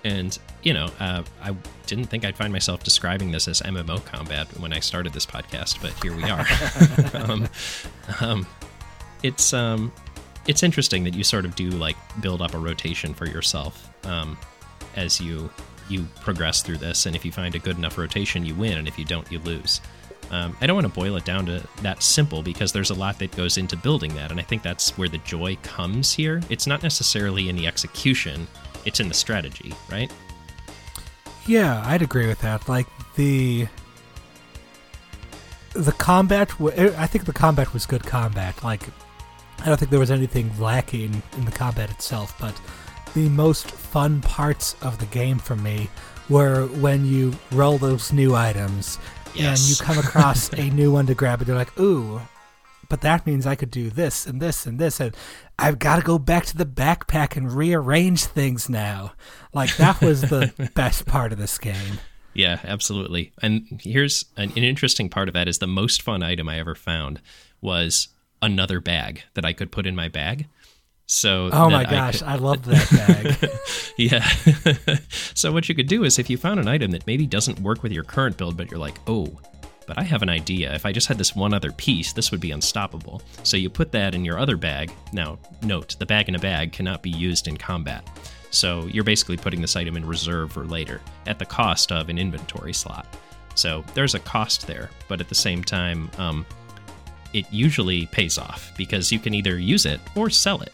[0.04, 4.46] and, you know, uh, I didn't think I'd find myself describing this as MMO combat
[4.60, 6.46] when I started this podcast, but here we are.
[7.24, 7.48] um,
[8.20, 8.46] um,
[9.24, 9.92] it's um,
[10.46, 14.38] it's interesting that you sort of do like build up a rotation for yourself um,
[14.94, 15.50] as you
[15.88, 18.88] you progress through this, and if you find a good enough rotation, you win, and
[18.88, 19.80] if you don't, you lose.
[20.30, 23.18] Um, I don't want to boil it down to that simple because there's a lot
[23.20, 26.42] that goes into building that, and I think that's where the joy comes here.
[26.50, 28.46] It's not necessarily in the execution,
[28.84, 30.12] it's in the strategy, right?
[31.46, 32.68] Yeah, I'd agree with that.
[32.68, 33.68] Like the
[35.74, 38.64] the combat, I think the combat was good combat.
[38.64, 38.82] Like
[39.60, 42.58] I don't think there was anything lacking in the combat itself, but
[43.16, 45.88] the most fun parts of the game for me
[46.28, 48.98] were when you roll those new items
[49.34, 49.58] yes.
[49.58, 52.20] and you come across a new one to grab and you're like, ooh,
[52.90, 55.16] but that means I could do this and this and this and
[55.58, 59.14] I've got to go back to the backpack and rearrange things now.
[59.54, 61.98] Like that was the best part of this game.
[62.34, 63.32] Yeah, absolutely.
[63.40, 66.74] And here's an, an interesting part of that is the most fun item I ever
[66.74, 67.22] found
[67.62, 68.08] was
[68.42, 70.48] another bag that I could put in my bag
[71.06, 73.50] So oh my gosh, could- I, love that bag.
[73.96, 74.26] yeah.
[75.34, 77.82] so what you could do is if you found an item that maybe doesn't work
[77.82, 79.28] with your current build, but you're like, oh,
[79.86, 80.74] but I have an idea.
[80.74, 83.22] If I just had this one other piece, this would be unstoppable.
[83.44, 84.92] So you put that in your other bag.
[85.12, 88.08] Now, note, the bag in a bag cannot be used in combat.
[88.50, 92.18] So you're basically putting this item in reserve for later at the cost of an
[92.18, 93.06] inventory slot.
[93.54, 96.44] So there's a cost there, but at the same time, um,
[97.32, 100.72] it usually pays off because you can either use it or sell it.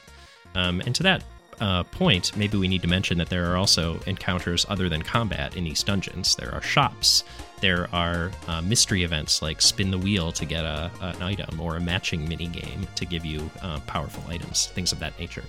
[0.54, 1.24] Um, and to that
[1.60, 5.56] uh, point, maybe we need to mention that there are also encounters other than combat
[5.56, 6.34] in these dungeons.
[6.34, 7.24] There are shops.
[7.60, 11.76] There are uh, mystery events like spin the wheel to get a, an item or
[11.76, 15.44] a matching mini game to give you uh, powerful items, things of that nature.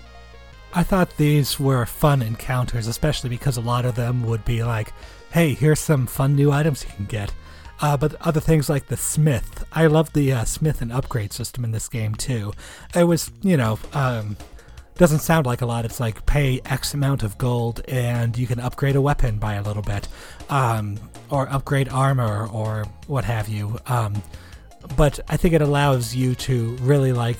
[0.76, 4.94] I thought these were fun encounters, especially because a lot of them would be like,
[5.32, 7.34] hey, here's some fun new items you can get.
[7.82, 11.64] Uh, but other things like the smith, I love the uh, smith and upgrade system
[11.64, 12.54] in this game too.
[12.96, 14.38] It was, you know, um,
[14.96, 15.86] doesn't sound like a lot.
[15.86, 19.62] It's like pay X amount of gold and you can upgrade a weapon by a
[19.64, 20.08] little bit,
[20.50, 20.98] um,
[21.30, 23.80] or upgrade armor or what have you.
[23.88, 24.22] Um,
[24.96, 27.40] but I think it allows you to really like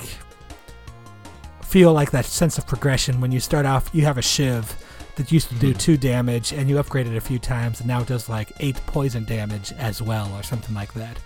[1.62, 3.90] feel like that sense of progression when you start off.
[3.94, 4.76] You have a shiv
[5.16, 5.80] that used to do Mhm.
[5.80, 8.76] two damage, and you upgrade it a few times, and now it does like eight
[8.88, 11.18] poison damage as well, or something like that.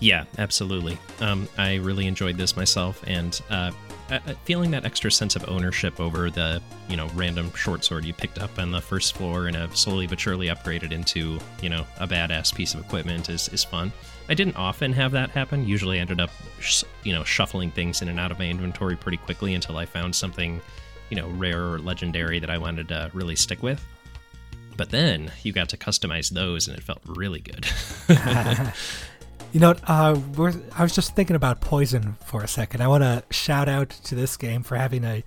[0.00, 0.96] Yeah, absolutely.
[1.20, 3.72] Um, I really enjoyed this myself, and uh,
[4.10, 8.12] uh, feeling that extra sense of ownership over the you know random short sword you
[8.12, 11.86] picked up on the first floor and have slowly but surely upgraded into you know
[11.98, 13.92] a badass piece of equipment is is fun.
[14.30, 15.66] I didn't often have that happen.
[15.66, 19.18] Usually, ended up sh- you know shuffling things in and out of my inventory pretty
[19.18, 20.60] quickly until I found something
[21.10, 23.84] you know rare or legendary that I wanted to really stick with.
[24.76, 27.66] But then you got to customize those, and it felt really good.
[29.50, 30.20] You know, uh,
[30.76, 32.82] I was just thinking about poison for a second.
[32.82, 35.24] I want to shout out to this game for having a.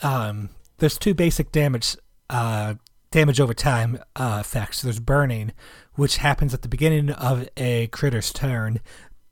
[0.00, 1.96] Um, there's two basic damage,
[2.30, 2.74] uh,
[3.10, 4.80] damage over time uh, effects.
[4.80, 5.52] There's burning,
[5.94, 8.80] which happens at the beginning of a critter's turn,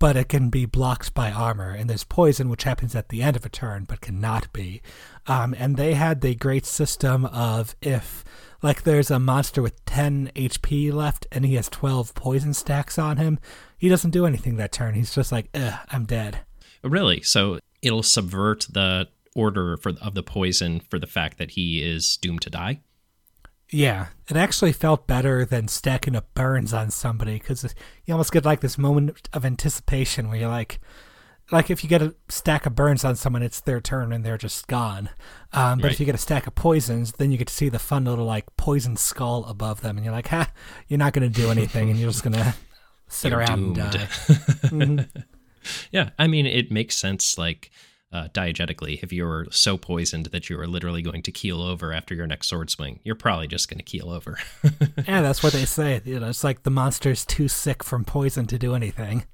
[0.00, 1.70] but it can be blocked by armor.
[1.70, 4.82] And there's poison, which happens at the end of a turn, but cannot be.
[5.28, 8.24] Um, and they had the great system of if
[8.62, 13.16] like there's a monster with 10 HP left and he has 12 poison stacks on
[13.16, 13.38] him,
[13.82, 14.94] he doesn't do anything that turn.
[14.94, 16.38] He's just like, Ugh, I'm dead.
[16.84, 17.20] Really?
[17.22, 22.16] So it'll subvert the order for of the poison for the fact that he is
[22.18, 22.80] doomed to die?
[23.70, 28.44] Yeah, it actually felt better than stacking up burns on somebody because you almost get
[28.44, 30.78] like this moment of anticipation where you're like,
[31.50, 34.38] like if you get a stack of burns on someone, it's their turn and they're
[34.38, 35.08] just gone.
[35.52, 35.92] Um, but Right.
[35.94, 38.26] if you get a stack of poisons, then you get to see the fun little
[38.26, 40.52] like poison skull above them, and you're like, ha,
[40.86, 42.54] you're not going to do anything, and you're just going to
[43.12, 43.78] sit You're around doomed.
[43.78, 44.06] and die.
[44.68, 45.24] Mhm.
[45.90, 47.70] yeah, I mean it makes sense like
[48.12, 49.02] uh, diegetically.
[49.02, 52.48] If you're so poisoned that you are literally going to keel over after your next
[52.48, 54.38] sword swing, you're probably just going to keel over.
[55.08, 56.00] Yeah, that's what they say.
[56.04, 59.24] You know, it's like the monster's too sick from poison to do anything.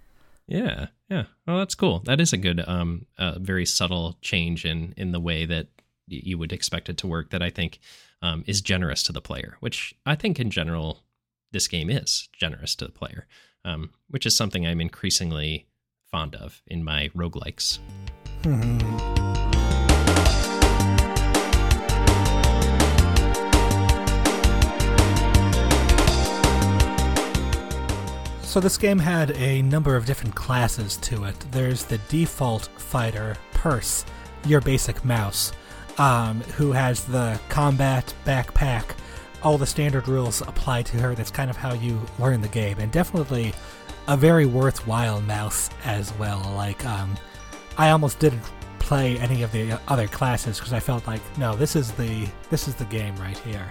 [0.47, 1.25] yeah, yeah.
[1.47, 2.01] Well, that's cool.
[2.05, 5.67] That is a good, um, uh, very subtle change in in the way that
[6.09, 7.31] y- you would expect it to work.
[7.31, 7.81] That I think
[8.23, 11.01] um, is generous to the player, which I think in general
[11.51, 13.27] this game is generous to the player,
[13.65, 15.67] um, which is something I'm increasingly
[16.11, 17.79] fond of in my roguelikes.
[28.43, 31.39] So this game had a number of different classes to it.
[31.53, 34.07] There's the default fighter, Purse,
[34.47, 35.53] your basic mouse,
[35.99, 38.97] um, who has the combat backpack.
[39.43, 41.15] All the standard rules apply to her.
[41.15, 43.53] That's kind of how you learn the game, and definitely
[44.09, 46.41] a very worthwhile mouse as well.
[46.55, 47.17] Like, um,
[47.77, 48.43] I almost didn't
[48.79, 52.67] play any of the other classes because I felt like, no, this is the this
[52.69, 53.69] is the game right here.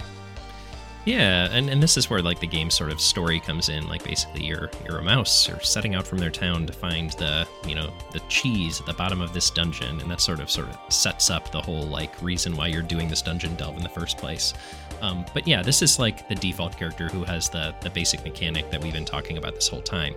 [1.08, 3.88] Yeah, and, and this is where like the game sort of story comes in.
[3.88, 5.48] Like basically, you're you're a mouse.
[5.48, 8.94] You're setting out from their town to find the you know the cheese at the
[8.94, 12.22] bottom of this dungeon, and that sort of sort of sets up the whole like
[12.22, 14.54] reason why you're doing this dungeon delve in the first place.
[15.02, 18.70] Um, but yeah, this is like the default character who has the the basic mechanic
[18.72, 20.14] that we've been talking about this whole time.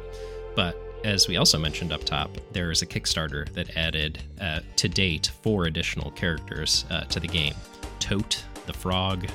[0.56, 4.88] But as we also mentioned up top, there is a Kickstarter that added uh, to
[4.88, 7.54] date four additional characters uh, to the game:
[8.00, 9.26] Tote, the frog,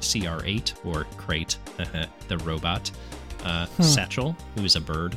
[0.00, 1.56] CR8 or Crate,
[2.28, 2.90] the robot,
[3.44, 3.82] uh, Hmm.
[3.82, 5.16] Satchel, who is a bird,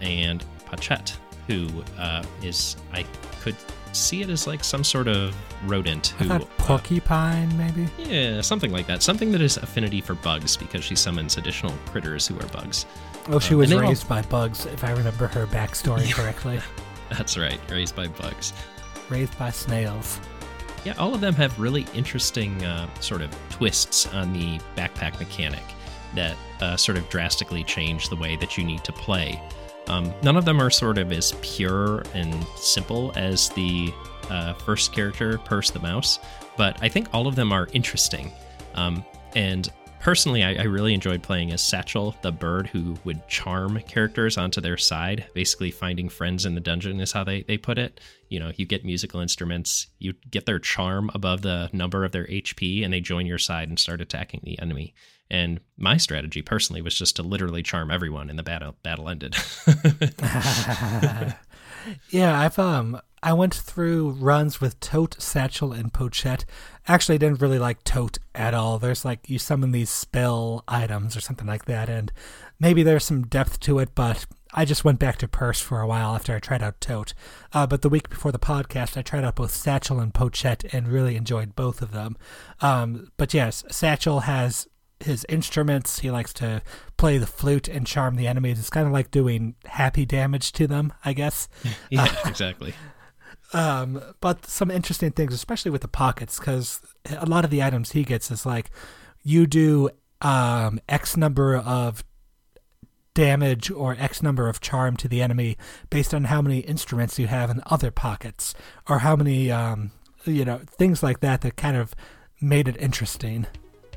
[0.00, 3.04] and Pochette, who uh, is I
[3.40, 3.56] could
[3.92, 5.34] see it as like some sort of
[5.68, 7.84] rodent I who thought porcupine, maybe.
[7.84, 9.02] uh, yeah, something like that.
[9.02, 12.86] Something that is affinity for bugs because she summons additional critters who are bugs.
[13.28, 16.60] Oh, she Um, was they all- raised by bugs, if I remember her backstory correctly.
[17.10, 18.52] That's right, raised by bugs.
[19.10, 20.18] raised by snails.
[20.84, 25.62] Yeah, all of them have really interesting uh, sort of twists on the backpack mechanic
[26.16, 29.40] that uh, sort of drastically change the way that you need to play.
[29.88, 33.92] Um, none of them are sort of as pure and simple as the
[34.30, 36.18] uh, first character, Purse the Mouse,
[36.56, 38.32] but I think all of them are interesting.
[38.74, 39.04] Um,
[39.34, 39.70] and
[40.00, 44.60] personally, I, I, really enjoyed playing as Satchel, the bird who would charm characters onto
[44.60, 45.26] their side.
[45.34, 48.00] Basically, finding friends in the dungeon is how they, they put it.
[48.28, 52.26] You know, you get musical instruments, you get their charm above the number of their
[52.26, 54.94] HP, and they join your side and start attacking the enemy.
[55.32, 59.34] And my strategy personally was just to literally charm everyone, and the battle battle ended.
[62.10, 66.44] yeah, I've um I went through runs with Tote, Satchel, and Pochette.
[66.86, 68.78] Actually, I didn't really like Tote at all.
[68.78, 72.12] There's like you summon these spell items or something like that, and
[72.60, 75.86] maybe there's some depth to it, but I just went back to Purse for a
[75.86, 77.14] while after I tried out Tote.
[77.54, 80.88] Uh, but the week before the podcast, I tried out both Satchel and Pochette and
[80.88, 82.18] really enjoyed both of them.
[82.60, 84.68] Um, but yes, Satchel has
[85.02, 86.00] his instruments.
[86.00, 86.62] He likes to
[86.96, 88.58] play the flute and charm the enemies.
[88.58, 91.48] It's kind of like doing happy damage to them, I guess.
[91.90, 92.74] yeah, uh, exactly.
[93.54, 96.80] Um, but some interesting things, especially with the pockets, because
[97.10, 98.70] a lot of the items he gets is like
[99.22, 99.90] you do
[100.22, 102.02] um, X number of
[103.14, 105.58] damage or X number of charm to the enemy
[105.90, 108.54] based on how many instruments you have in other pockets,
[108.88, 109.90] or how many, um,
[110.24, 111.94] you know, things like that that kind of
[112.40, 113.46] made it interesting.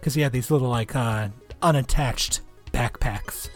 [0.06, 1.30] Because you had these little, like, uh,
[1.64, 2.42] unattached
[2.72, 3.50] backpacks.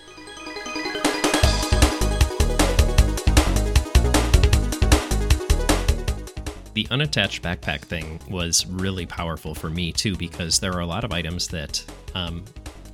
[6.73, 11.03] the unattached backpack thing was really powerful for me too because there are a lot
[11.03, 11.83] of items that
[12.15, 12.43] um,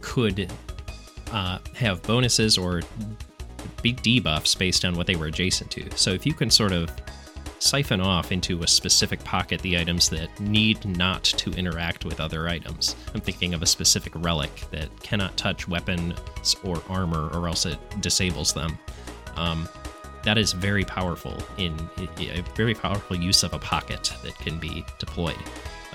[0.02, 0.52] could
[1.32, 2.82] uh, have bonuses or
[3.82, 5.90] be debuffs based on what they were adjacent to.
[5.96, 6.92] So if you can sort of
[7.66, 12.48] siphon off into a specific pocket the items that need not to interact with other
[12.48, 12.96] items.
[13.14, 17.80] I'm thinking of a specific relic that cannot touch weapons or armor or else it
[18.02, 18.78] disables them.
[19.36, 19.68] Um,
[20.24, 21.74] that is very powerful in
[22.20, 25.36] a very powerful use of a pocket that can be deployed.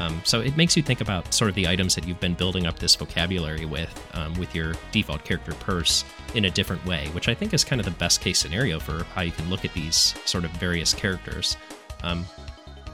[0.00, 2.66] Um, so it makes you think about sort of the items that you've been building
[2.66, 7.28] up this vocabulary with, um, with your default character purse in a different way, which
[7.28, 9.74] I think is kind of the best case scenario for how you can look at
[9.74, 11.56] these sort of various characters.
[12.02, 12.24] Um,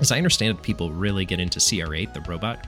[0.00, 2.66] as I understand it, people really get into CR8, the robot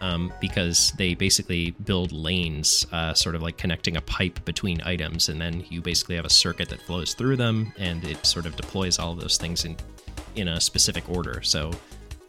[0.00, 5.28] um, because they basically build lanes, uh, sort of like connecting a pipe between items,
[5.28, 8.56] and then you basically have a circuit that flows through them, and it sort of
[8.56, 9.76] deploys all of those things in
[10.34, 11.40] in a specific order.
[11.42, 11.72] So,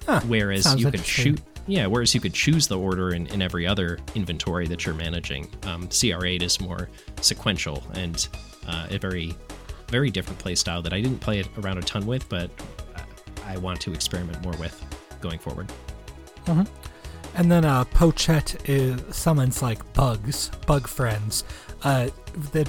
[0.08, 3.68] huh, whereas you could shoot, yeah, whereas you could choose the order in, in every
[3.68, 6.90] other inventory that you're managing, um, CR8 is more
[7.22, 8.28] sequential and
[8.68, 9.36] uh, a very
[9.90, 12.50] very different play style that I didn't play it around a ton with, but
[13.46, 14.84] I want to experiment more with
[15.22, 15.72] going forward.
[16.46, 16.64] Mm-hmm.
[17.36, 21.44] And then uh, Pochette is, summons like bugs, bug friends.
[21.84, 22.10] Uh,
[22.52, 22.66] they're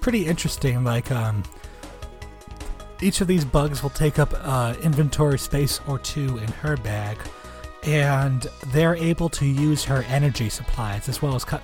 [0.00, 0.84] pretty interesting.
[0.84, 1.42] Like um,
[3.02, 7.18] each of these bugs will take up uh, inventory space or two in her bag,
[7.82, 11.62] and they're able to use her energy supplies as well as cut,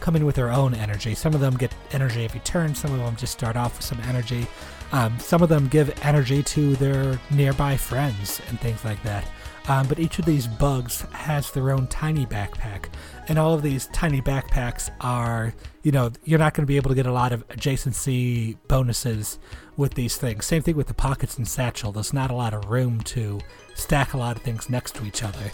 [0.00, 1.14] come in with their own energy.
[1.14, 2.74] Some of them get energy every turn.
[2.74, 4.46] Some of them just start off with some energy.
[4.92, 9.24] Um, some of them give energy to their nearby friends and things like that.
[9.68, 12.86] Um, but each of these bugs has their own tiny backpack.
[13.28, 16.88] And all of these tiny backpacks are, you know, you're not going to be able
[16.88, 19.38] to get a lot of adjacency bonuses
[19.80, 20.44] with these things.
[20.46, 21.90] Same thing with the pockets and satchel.
[21.90, 23.40] There's not a lot of room to
[23.74, 25.50] stack a lot of things next to each other.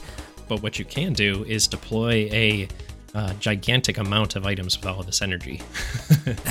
[0.48, 2.68] But what you can do is deploy a
[3.14, 5.62] uh, gigantic amount of items with all of this energy.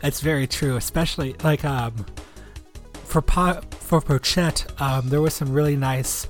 [0.00, 2.06] That's very true, especially like um,
[3.04, 6.26] for po- for Pochette, um, there was some really nice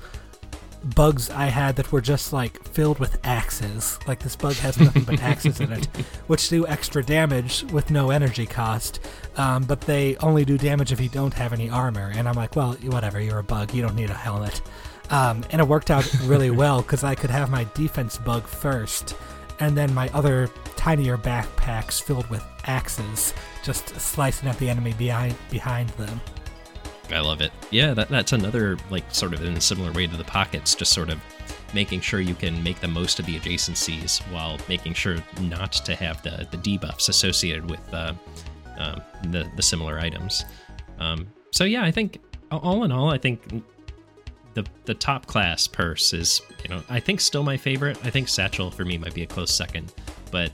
[0.95, 3.99] bugs I had that were just like filled with axes.
[4.07, 5.85] Like this bug has nothing but axes in it,
[6.27, 8.99] which do extra damage with no energy cost.
[9.37, 12.11] Um, but they only do damage if you don't have any armor.
[12.15, 13.73] And I'm like, well, whatever, you're a bug.
[13.73, 14.61] You don't need a helmet.
[15.09, 19.15] Um, and it worked out really well because I could have my defense bug first,
[19.59, 23.33] and then my other tinier backpacks filled with axes,
[23.63, 26.19] just slicing at the enemy behind behind them.
[27.09, 27.51] I love it.
[27.71, 30.91] Yeah, that, that's another, like, sort of in a similar way to the pockets, just
[30.91, 31.19] sort of
[31.73, 35.95] making sure you can make the most of the adjacencies while making sure not to
[35.95, 38.13] have the, the debuffs associated with uh,
[38.77, 39.01] um,
[39.31, 40.45] the, the similar items.
[40.99, 42.19] Um, so, yeah, I think
[42.51, 43.63] all in all, I think
[44.53, 47.97] the the top class purse is, you know, I think still my favorite.
[48.03, 49.93] I think Satchel for me might be a close second,
[50.31, 50.51] but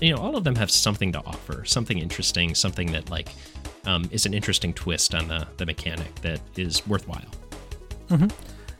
[0.00, 3.28] you know, all of them have something to offer, something interesting, something that like
[3.84, 7.30] um, is an interesting twist on the, the mechanic that is worthwhile.
[8.08, 8.28] Mm-hmm.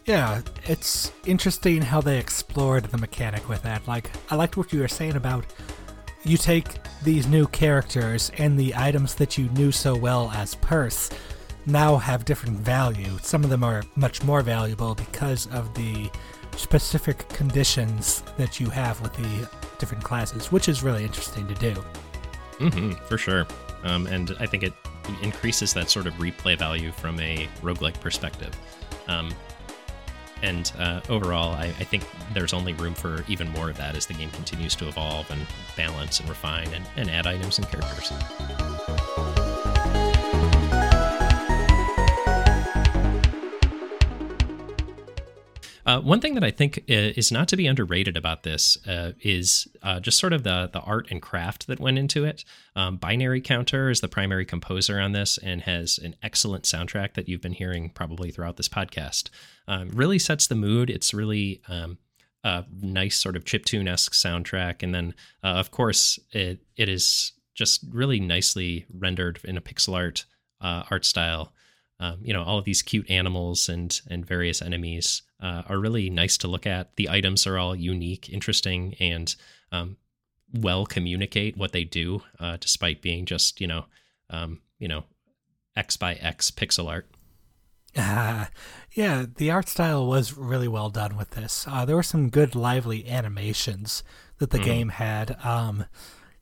[0.06, 3.86] Yeah, it's interesting how they explored the mechanic with that.
[3.86, 5.44] Like, I liked what you were saying about
[6.24, 11.10] you take these new characters and the items that you knew so well as Purse
[11.66, 13.18] now have different value.
[13.22, 16.10] Some of them are much more valuable because of the
[16.56, 19.48] specific conditions that you have with the
[19.78, 21.74] different classes, which is really interesting to do.
[22.58, 23.46] Mm-hmm, for sure.
[23.84, 24.74] Um, and I think it
[25.22, 28.54] increases that sort of replay value from a roguelike perspective.
[29.08, 29.32] Um,
[30.42, 34.06] and uh, overall, I, I, think there's only room for even more of that as
[34.06, 38.12] the game continues to evolve and balance and refine and, and add items and characters.
[45.90, 49.66] Uh, one thing that I think is not to be underrated about this uh, is
[49.82, 52.44] uh, just sort of the the art and craft that went into it.
[52.76, 57.28] Um, Binary Counter is the primary composer on this and has an excellent soundtrack that
[57.28, 59.30] you've been hearing probably throughout this podcast.
[59.66, 60.90] Um, really sets the mood.
[60.90, 61.98] It's really um,
[62.44, 65.12] a nice sort of chiptune esque soundtrack, and then
[65.42, 70.24] uh, of course it it is just really nicely rendered in a pixel art
[70.60, 71.52] uh, art style
[71.98, 76.10] um, you know all of these cute animals and and various enemies uh, are really
[76.10, 76.96] nice to look at.
[76.96, 79.34] The items are all unique, interesting, and
[79.72, 79.96] um,
[80.52, 83.86] well communicate what they do, uh, despite being just you know
[84.30, 85.04] um, you know
[85.76, 87.08] X by X pixel art.
[87.96, 88.46] Uh,
[88.92, 91.66] yeah, the art style was really well done with this.
[91.68, 94.04] Uh, there were some good, lively animations
[94.38, 94.64] that the mm.
[94.64, 95.36] game had.
[95.44, 95.86] Um,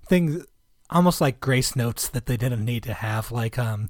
[0.06, 0.44] things
[0.90, 3.88] almost like grace notes that they didn't need to have, like um,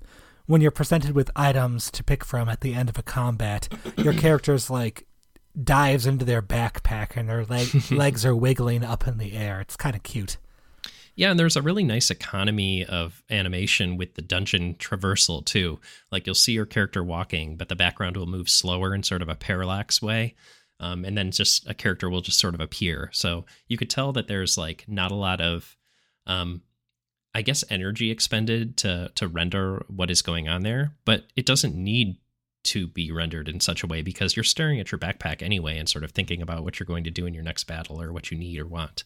[0.48, 3.68] when you're presented with items to pick from at the end of a combat,
[3.98, 5.06] your character's like
[5.62, 9.60] dives into their backpack and their leg- legs are wiggling up in the air.
[9.60, 10.38] It's kind of cute.
[11.14, 15.80] Yeah, and there's a really nice economy of animation with the dungeon traversal too.
[16.10, 19.28] Like you'll see your character walking, but the background will move slower in sort of
[19.28, 20.34] a parallax way.
[20.80, 23.10] Um, and then just a character will just sort of appear.
[23.12, 25.76] So you could tell that there's like not a lot of
[26.26, 26.62] um,
[27.34, 31.74] I guess energy expended to to render what is going on there, but it doesn't
[31.74, 32.16] need
[32.64, 35.88] to be rendered in such a way because you're staring at your backpack anyway and
[35.88, 38.30] sort of thinking about what you're going to do in your next battle or what
[38.30, 39.04] you need or want.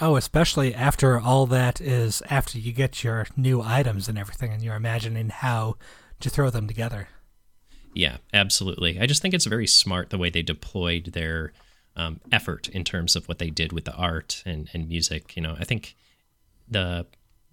[0.00, 4.62] Oh, especially after all that is after you get your new items and everything and
[4.62, 5.76] you're imagining how
[6.20, 7.08] to throw them together.
[7.94, 9.00] Yeah, absolutely.
[9.00, 11.52] I just think it's very smart the way they deployed their
[11.96, 15.36] um, effort in terms of what they did with the art and, and music.
[15.36, 15.96] You know, I think
[16.68, 17.06] the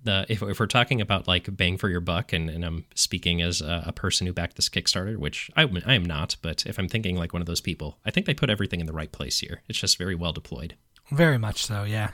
[0.04, 3.42] the if, if we're talking about like bang for your buck, and, and I'm speaking
[3.42, 6.78] as a, a, person who backed this Kickstarter, which I, I am not, but if
[6.78, 9.12] I'm thinking like one of those people, I think they put everything in the right
[9.12, 9.62] place here.
[9.68, 10.76] It's just very well deployed.
[11.12, 12.12] Very much so, yeah.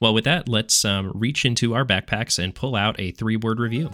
[0.00, 3.58] Well, with that, let's um, reach into our backpacks and pull out a three word
[3.58, 3.90] review.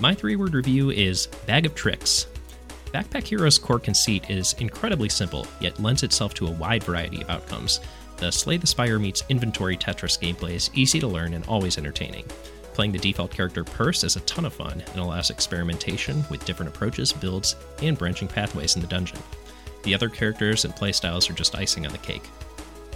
[0.00, 2.26] My three word review is Bag of Tricks.
[2.92, 7.28] Backpack Hero's core conceit is incredibly simple, yet lends itself to a wide variety of
[7.28, 7.80] outcomes.
[8.16, 12.24] The Slay the Spire meets inventory Tetris gameplay is easy to learn and always entertaining.
[12.72, 16.74] Playing the default character Purse is a ton of fun and allows experimentation with different
[16.74, 19.18] approaches, builds, and branching pathways in the dungeon.
[19.82, 22.28] The other characters and playstyles are just icing on the cake.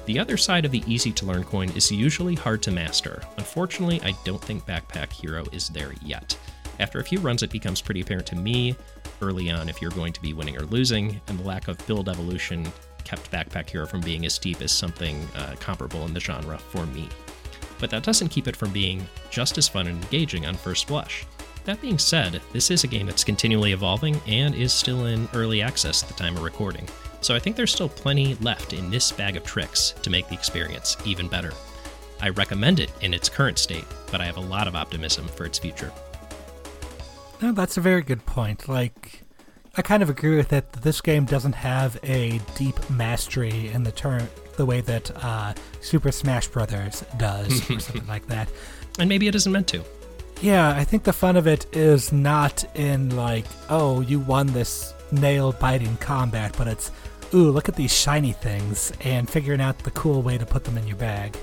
[0.07, 3.23] The other side of the easy to learn coin is usually hard to master.
[3.37, 6.37] Unfortunately, I don't think Backpack Hero is there yet.
[6.81, 8.75] After a few runs, it becomes pretty apparent to me
[9.23, 12.09] early on if you're going to be winning or losing, and the lack of build
[12.09, 12.71] evolution
[13.05, 16.87] kept Backpack Hero from being as deep as something uh, comparable in the genre for
[16.87, 17.09] me.
[17.79, 21.27] But that doesn't keep it from being just as fun and engaging on first blush.
[21.65, 25.63] That being said, this is a game that's continually evolving and is still in early
[25.63, 26.89] access at the time of recording,
[27.21, 30.35] so I think there's still plenty left in this bag of tricks to make the
[30.35, 31.53] experience even better.
[32.21, 35.45] I recommend it in its current state, but I have a lot of optimism for
[35.45, 35.93] its future.
[37.43, 38.69] No, that's a very good point.
[38.69, 39.25] Like,
[39.77, 40.73] I kind of agree with it.
[40.73, 45.55] That this game doesn't have a deep mastery in the turn the way that uh,
[45.81, 48.49] Super Smash Brothers does, or something like that.
[49.01, 49.83] And maybe it isn't meant to.
[50.41, 54.95] Yeah, I think the fun of it is not in like, oh, you won this
[55.11, 56.93] nail biting combat, but it's,
[57.35, 60.79] ooh, look at these shiny things, and figuring out the cool way to put them
[60.79, 61.37] in your bag.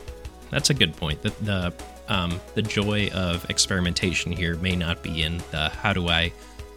[0.50, 1.22] That's a good point.
[1.22, 1.74] The, the
[2.08, 6.32] um, the joy of experimentation here may not be in the how do I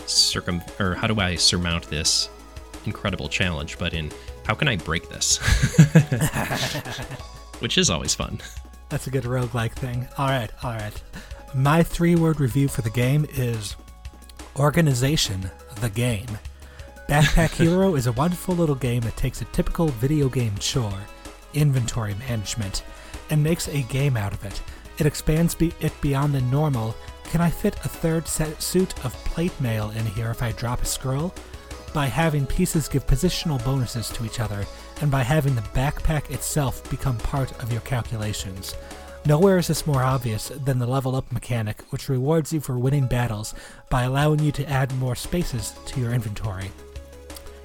[0.06, 2.28] circum or how do I surmount this
[2.84, 4.12] incredible challenge, but in
[4.44, 5.38] how can I break this,
[7.60, 8.40] which is always fun.
[8.88, 10.06] That's a good roguelike thing.
[10.18, 11.02] All right, all right.
[11.54, 13.76] My three word review for the game is
[14.56, 15.50] Organization
[15.80, 16.38] the Game.
[17.08, 21.06] Backpack Hero is a wonderful little game that takes a typical video game chore,
[21.54, 22.82] inventory management,
[23.32, 24.60] and makes a game out of it
[24.98, 26.94] It expands be- it beyond the normal.
[27.24, 30.82] Can I fit a third set suit of plate mail in here if I drop
[30.82, 31.32] a scroll?
[31.94, 34.66] By having pieces give positional bonuses to each other,
[35.00, 38.74] and by having the backpack itself become part of your calculations.
[39.24, 43.06] Nowhere is this more obvious than the level up mechanic, which rewards you for winning
[43.06, 43.54] battles
[43.88, 46.70] by allowing you to add more spaces to your inventory.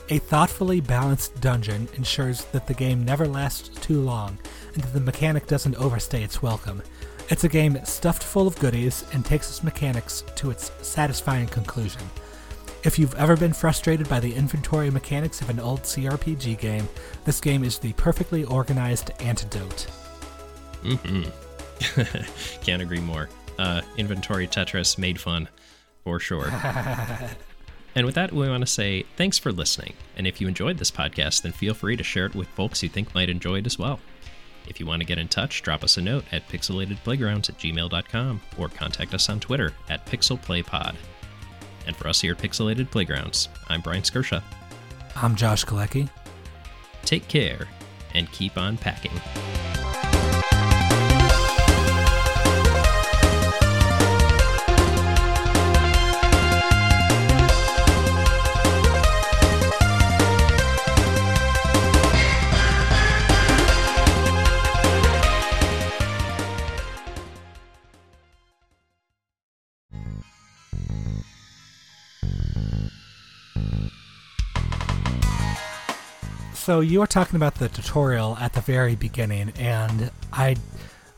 [0.09, 4.37] A thoughtfully balanced dungeon ensures that the game never lasts too long
[4.73, 6.81] and that the mechanic doesn't overstay its welcome.
[7.27, 12.01] It's a game stuffed full of goodies and takes its mechanics to its satisfying conclusion.
[12.85, 16.87] If you've ever been frustrated by the inventory mechanics of an old CRPG game,
[17.25, 19.87] this game is the perfectly organized antidote.
[20.83, 22.61] Mm-hmm.
[22.63, 23.27] Can't agree more.
[23.59, 25.49] Uh, inventory Tetris made fun,
[26.05, 26.49] for sure.
[27.97, 29.95] and with that, we want to say thanks for listening.
[30.15, 32.89] And if you enjoyed this podcast, then feel free to share it with folks you
[32.89, 33.99] think might enjoy it as well.
[34.67, 38.41] If you want to get in touch, drop us a note at pixelatedplaygrounds at gmail.com
[38.59, 40.95] or contact us on Twitter at pixelplaypod.
[41.87, 44.43] And for us here at Pixelated Playgrounds, I'm Bryan Skirsha.
[45.15, 46.07] I'm Josh Galecki.
[47.03, 47.67] Take care
[48.13, 49.19] and keep on packing.
[76.67, 80.57] So you were talking about the tutorial at the very beginning, and I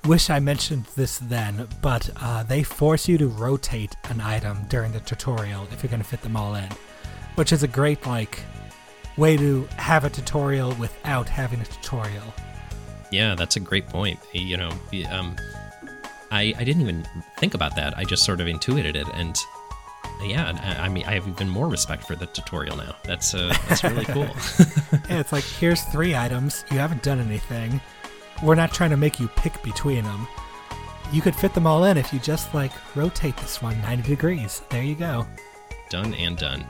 [0.06, 4.92] wish I mentioned this then, but uh, they force you to rotate an item during
[4.92, 6.70] the tutorial if you're going to fit them all in,
[7.34, 8.42] which is a great like
[9.18, 12.32] way to have a tutorial without having a tutorial.
[13.12, 14.20] Yeah, that's a great point.
[14.34, 14.70] You know,
[15.10, 15.36] um,
[16.30, 17.08] I I didn't even
[17.40, 17.98] think about that.
[17.98, 19.36] I just sort of intuited it, and
[20.22, 22.96] yeah, I mean, I have even more respect for the tutorial now.
[23.04, 24.30] That's uh, that's really cool.
[25.10, 26.66] yeah, it's like here's three items.
[26.72, 27.80] You haven't done anything.
[28.44, 30.28] We're not trying to make you pick between them.
[31.12, 34.62] You could fit them all in if you just like rotate this one 90 degrees.
[34.70, 35.26] There you go.
[35.90, 36.66] Done and done.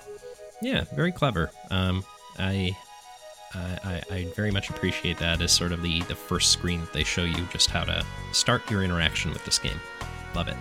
[0.61, 1.51] Yeah, very clever.
[1.69, 2.03] Um,
[2.37, 2.75] I,
[3.53, 7.03] I, I very much appreciate that as sort of the the first screen that they
[7.03, 9.79] show you just how to start your interaction with this game.
[10.35, 10.57] Love it.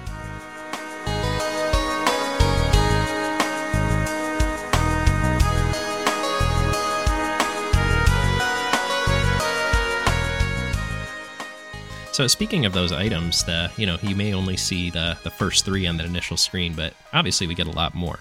[12.18, 15.64] So speaking of those items, the you know you may only see the the first
[15.64, 18.18] three on the initial screen, but obviously we get a lot more.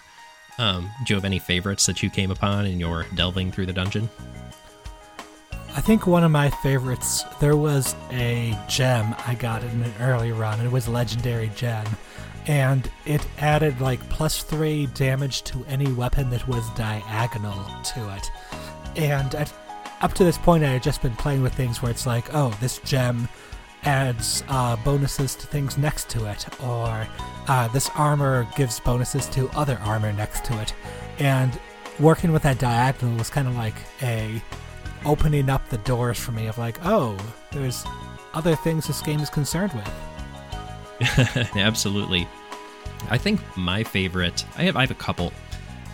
[0.59, 3.73] Um, do you have any favorites that you came upon in your delving through the
[3.73, 4.07] dungeon?
[5.75, 7.23] I think one of my favorites.
[7.39, 10.63] There was a gem I got in an early run.
[10.63, 11.87] It was a legendary gem,
[12.45, 18.29] and it added like plus three damage to any weapon that was diagonal to it.
[18.95, 19.51] And at,
[20.01, 22.55] up to this point, I had just been playing with things where it's like, oh,
[22.61, 23.27] this gem
[23.83, 27.07] adds uh, bonuses to things next to it, or
[27.47, 30.73] uh, this armor gives bonuses to other armor next to it.
[31.19, 31.59] And
[31.99, 34.41] working with that diagonal was kind of like a
[35.05, 37.17] opening up the doors for me of like, oh,
[37.51, 37.85] there's
[38.33, 39.89] other things this game is concerned with.
[41.55, 42.27] Absolutely.
[43.09, 45.31] I think my favorite, I have, I have a couple.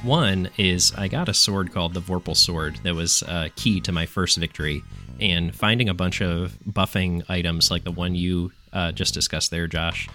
[0.03, 3.93] One is I got a sword called the Vorpal Sword that was uh, key to
[3.93, 4.83] my first victory
[5.21, 9.65] and finding a bunch of buffing items like the one you uh, just discussed there,
[9.65, 10.09] Josh,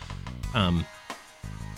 [0.52, 0.84] um,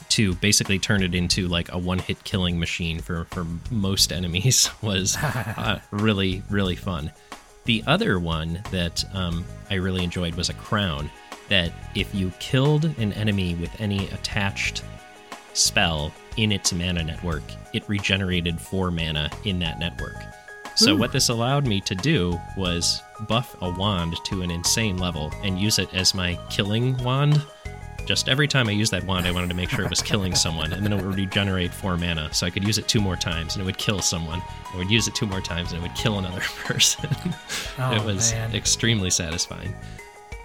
[0.08, 5.16] to basically turn it into like a one-hit killing machine for for most enemies was
[5.16, 7.12] uh, really really fun.
[7.64, 11.08] The other one that um, I really enjoyed was a crown.
[11.48, 14.82] That if you killed an enemy with any attached
[15.52, 17.42] spell in its mana network,
[17.72, 20.16] it regenerated four mana in that network.
[20.76, 20.96] So, Ooh.
[20.96, 25.58] what this allowed me to do was buff a wand to an insane level and
[25.58, 27.42] use it as my killing wand.
[28.06, 30.34] Just every time I used that wand, I wanted to make sure it was killing
[30.34, 33.14] someone, and then it would regenerate four mana, so I could use it two more
[33.16, 34.42] times and it would kill someone.
[34.72, 37.10] I would use it two more times and it would kill another person.
[37.78, 38.54] oh, it was man.
[38.54, 39.74] extremely satisfying.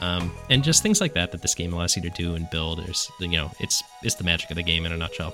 [0.01, 2.79] Um, and just things like that that this game allows you to do and build.
[2.79, 5.33] There's, you know, it's it's the magic of the game in a nutshell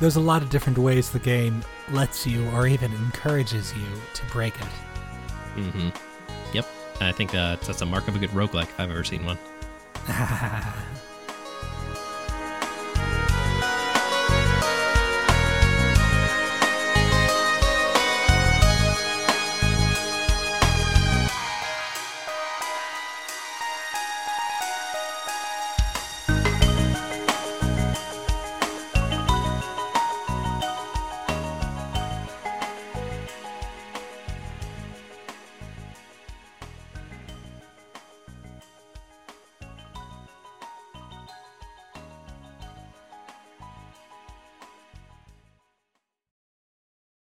[0.00, 4.24] there's a lot of different ways the game lets you or even encourages you to
[4.32, 4.68] break it.
[5.56, 5.90] Mm-hmm.
[6.54, 6.66] Yep.
[7.00, 9.38] I think uh, that's a mark of a good roguelike if I've ever seen one.